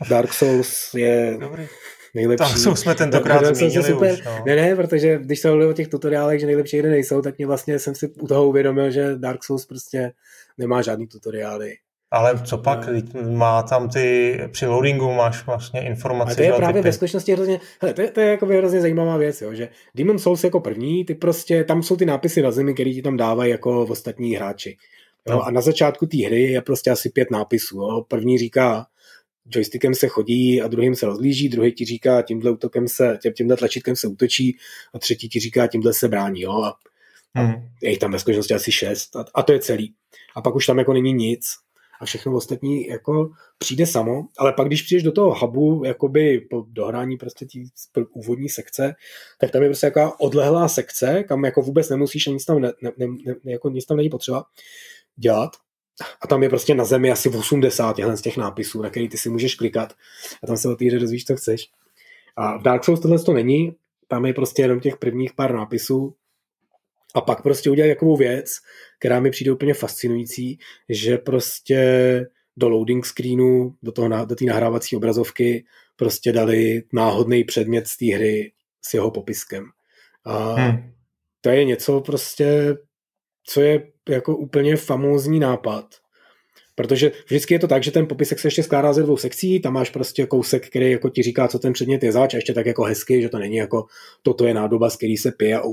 [0.10, 1.68] Dark Souls je Dobrý.
[2.14, 2.50] nejlepší.
[2.50, 4.14] Dark Souls jsme tentokrát Dark zmínili super...
[4.14, 4.44] už, no.
[4.46, 7.80] Ne, ne, protože když se o těch tutoriálech, že nejlepší hry nejsou, tak mě vlastně
[7.80, 10.12] jsem si u toho uvědomil, že Dark Souls prostě
[10.58, 11.74] nemá žádný tutoriály.
[12.12, 12.90] Ale co pak,
[13.32, 16.32] má tam ty, při loadingu máš vlastně informace.
[16.32, 16.90] A to je právě typy.
[16.90, 20.20] ve skutečnosti hrozně, hele, to je, to je jako hrozně zajímavá věc, jo, že Demon
[20.20, 23.52] Souls jako první, ty prostě, tam jsou ty nápisy na zemi, které ti tam dávají
[23.52, 24.78] jako ostatní hráči.
[25.28, 25.44] Jo, no.
[25.44, 27.78] A na začátku té hry je prostě asi pět nápisů.
[27.78, 28.06] Jo.
[28.08, 28.86] První říká,
[29.56, 33.58] joystickem se chodí a druhým se rozlíží, druhý ti říká, tímhle útokem se, tím, tímhle
[33.58, 34.58] tlačítkem se útočí
[34.94, 36.52] a třetí ti říká, tímhle se brání, jo.
[36.52, 36.74] A,
[37.36, 37.52] hmm.
[37.52, 39.94] a je jich tam ve skutečnosti asi šest a, a to je celý.
[40.36, 41.65] A pak už tam jako není nic
[42.02, 46.66] a všechno ostatní jako přijde samo, ale pak když přijdeš do toho hubu, jakoby po
[46.70, 47.70] dohrání prostě tí
[48.14, 48.96] úvodní sekce,
[49.40, 52.72] tak tam je prostě jaká odlehlá sekce, kam jako vůbec nemusíš a nic tam, ne,
[52.82, 54.46] ne, ne, jako nic tam není potřeba
[55.16, 55.52] dělat.
[56.22, 59.30] A tam je prostě na zemi asi 80 z těch nápisů, na který ty si
[59.30, 59.94] můžeš klikat
[60.44, 61.70] a tam se o té hře dozvíš, co chceš.
[62.36, 63.76] A v Dark Souls tohle to není,
[64.08, 66.16] tam je prostě jenom těch prvních pár nápisů
[67.16, 68.52] a pak prostě udělat jakovou věc,
[69.00, 70.60] která mi přijde úplně fascinující,
[70.90, 71.82] že prostě
[72.58, 78.06] do loading screenu, do, toho, do té nahrávací obrazovky prostě dali náhodný předmět z té
[78.16, 78.52] hry
[78.82, 79.66] s jeho popiskem.
[80.26, 80.92] A hmm.
[81.42, 82.78] to je něco prostě,
[83.44, 85.96] co je jako úplně famózní nápad.
[86.76, 89.74] Protože vždycky je to tak, že ten popisek se ještě skládá ze dvou sekcí, tam
[89.74, 92.66] máš prostě kousek, který jako ti říká, co ten předmět je zač, a ještě tak
[92.66, 93.86] jako hezky, že to není jako
[94.22, 95.64] toto je nádoba, z který se pije a,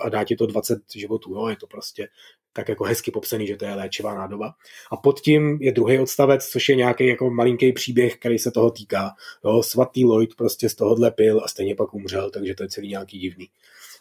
[0.00, 2.08] a dá ti to 20 životů, no, je to prostě
[2.52, 4.54] tak jako hezky popsaný, že to je léčivá nádoba.
[4.90, 8.70] A pod tím je druhý odstavec, což je nějaký jako malinký příběh, který se toho
[8.70, 9.10] týká.
[9.44, 12.88] Jo, svatý Lloyd prostě z tohohle pil a stejně pak umřel, takže to je celý
[12.88, 13.48] nějaký divný.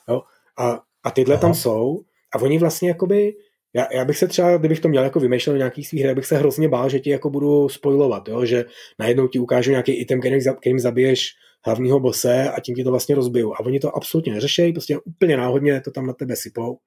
[0.10, 0.22] Jo,
[0.58, 1.42] a, a tyhle Aha.
[1.42, 3.34] tam jsou a oni vlastně jakoby
[3.74, 6.38] já, já bych se třeba, kdybych to měl jako vymýšlel nějaký svých hry, bych se
[6.38, 8.46] hrozně bál, že ti jako budu spoilovat, jo?
[8.46, 8.66] že
[9.00, 11.30] najednou ti ukážu nějaký item, kterým, kterým zabiješ
[11.66, 13.54] hlavního bose a tím ti to vlastně rozbiju.
[13.54, 16.78] A oni to absolutně neřešejí, prostě úplně náhodně to tam na tebe sypou.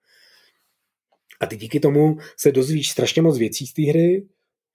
[1.40, 4.26] A ty díky tomu se dozvíš strašně moc věcí z té hry,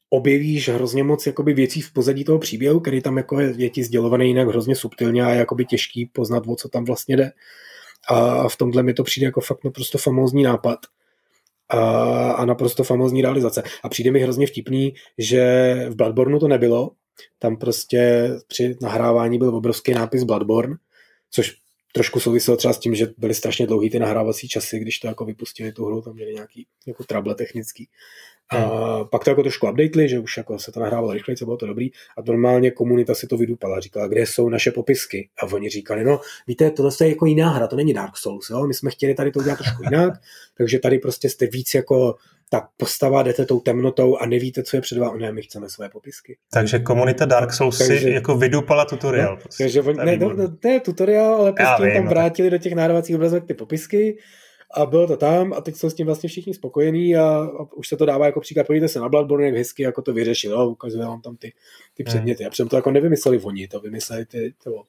[0.09, 3.83] objevíš hrozně moc jakoby věcí v pozadí toho příběhu, který tam jako je, je ti
[3.83, 7.31] sdělovaný jinak hrozně subtilně a je jakoby těžký poznat, o co tam vlastně jde.
[8.09, 10.79] A v tomhle mi to přijde jako fakt naprosto famózní nápad
[11.69, 13.63] a, a naprosto famózní realizace.
[13.83, 16.91] A přijde mi hrozně vtipný, že v Bloodborneu to nebylo,
[17.39, 20.75] tam prostě při nahrávání byl obrovský nápis Bloodborne,
[21.31, 21.55] což
[21.93, 25.25] trošku souviselo třeba s tím, že byly strašně dlouhý ty nahrávací časy, když to jako
[25.25, 27.89] vypustili tu hru, tam měli nějaký jako trable technický.
[28.51, 29.07] A hmm.
[29.07, 31.65] pak to jako trošku updateli, že už jako se to nahrávalo rychleji, co bylo to
[31.65, 31.91] dobrý.
[32.17, 35.29] A normálně komunita si to vydupala, říkala, kde jsou naše popisky.
[35.43, 38.67] A oni říkali, no víte, tohle je jako jiná hra, to není Dark Souls, jo?
[38.67, 40.13] my jsme chtěli tady to udělat trošku jinak,
[40.57, 42.15] takže tady prostě jste víc jako
[42.49, 45.21] ta postava, jdete tou temnotou a nevíte, co je před vámi.
[45.21, 46.37] Ne, my chceme své popisky.
[46.53, 49.35] Takže komunita Dark Souls takže, si jako vydupala tutoriál.
[49.35, 49.63] No, prostě.
[49.63, 53.15] takže oni, ne, no, no, to je tutoriál, ale prostě tam vrátili do těch nahravacích
[53.15, 54.17] obrazovek ty popisky
[54.73, 57.23] a bylo to tam a teď jsou s tím vlastně všichni spokojení a,
[57.59, 60.13] a už se to dává jako příklad, podívejte se na Bloodborne, jak hezky jako to
[60.13, 61.53] vyřešil, jo, ukazuje vám tam ty,
[61.93, 62.45] ty předměty.
[62.45, 64.83] A přitom to jako nevymysleli oni, to vymysleli ty, to,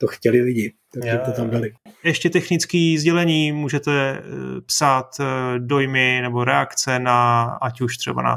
[0.00, 1.72] to chtěli lidi, tak jo, to tam dali.
[2.04, 4.22] Ještě technické sdělení, můžete eh,
[4.66, 5.24] psát eh,
[5.58, 8.36] dojmy nebo reakce na, ať už třeba na,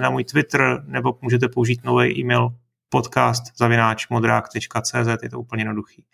[0.00, 2.48] na můj Twitter, nebo můžete použít nový e-mail
[2.88, 6.04] podcast zavináč modrák.cz, je to úplně jednoduchý.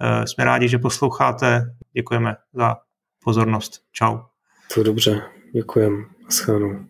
[0.00, 2.76] Eh, jsme rádi, že posloucháte, děkujeme za
[3.24, 3.82] pozornost.
[3.92, 4.18] Čau.
[4.74, 5.22] To dobře,
[5.52, 6.06] děkujem.
[6.30, 6.86] Schanu.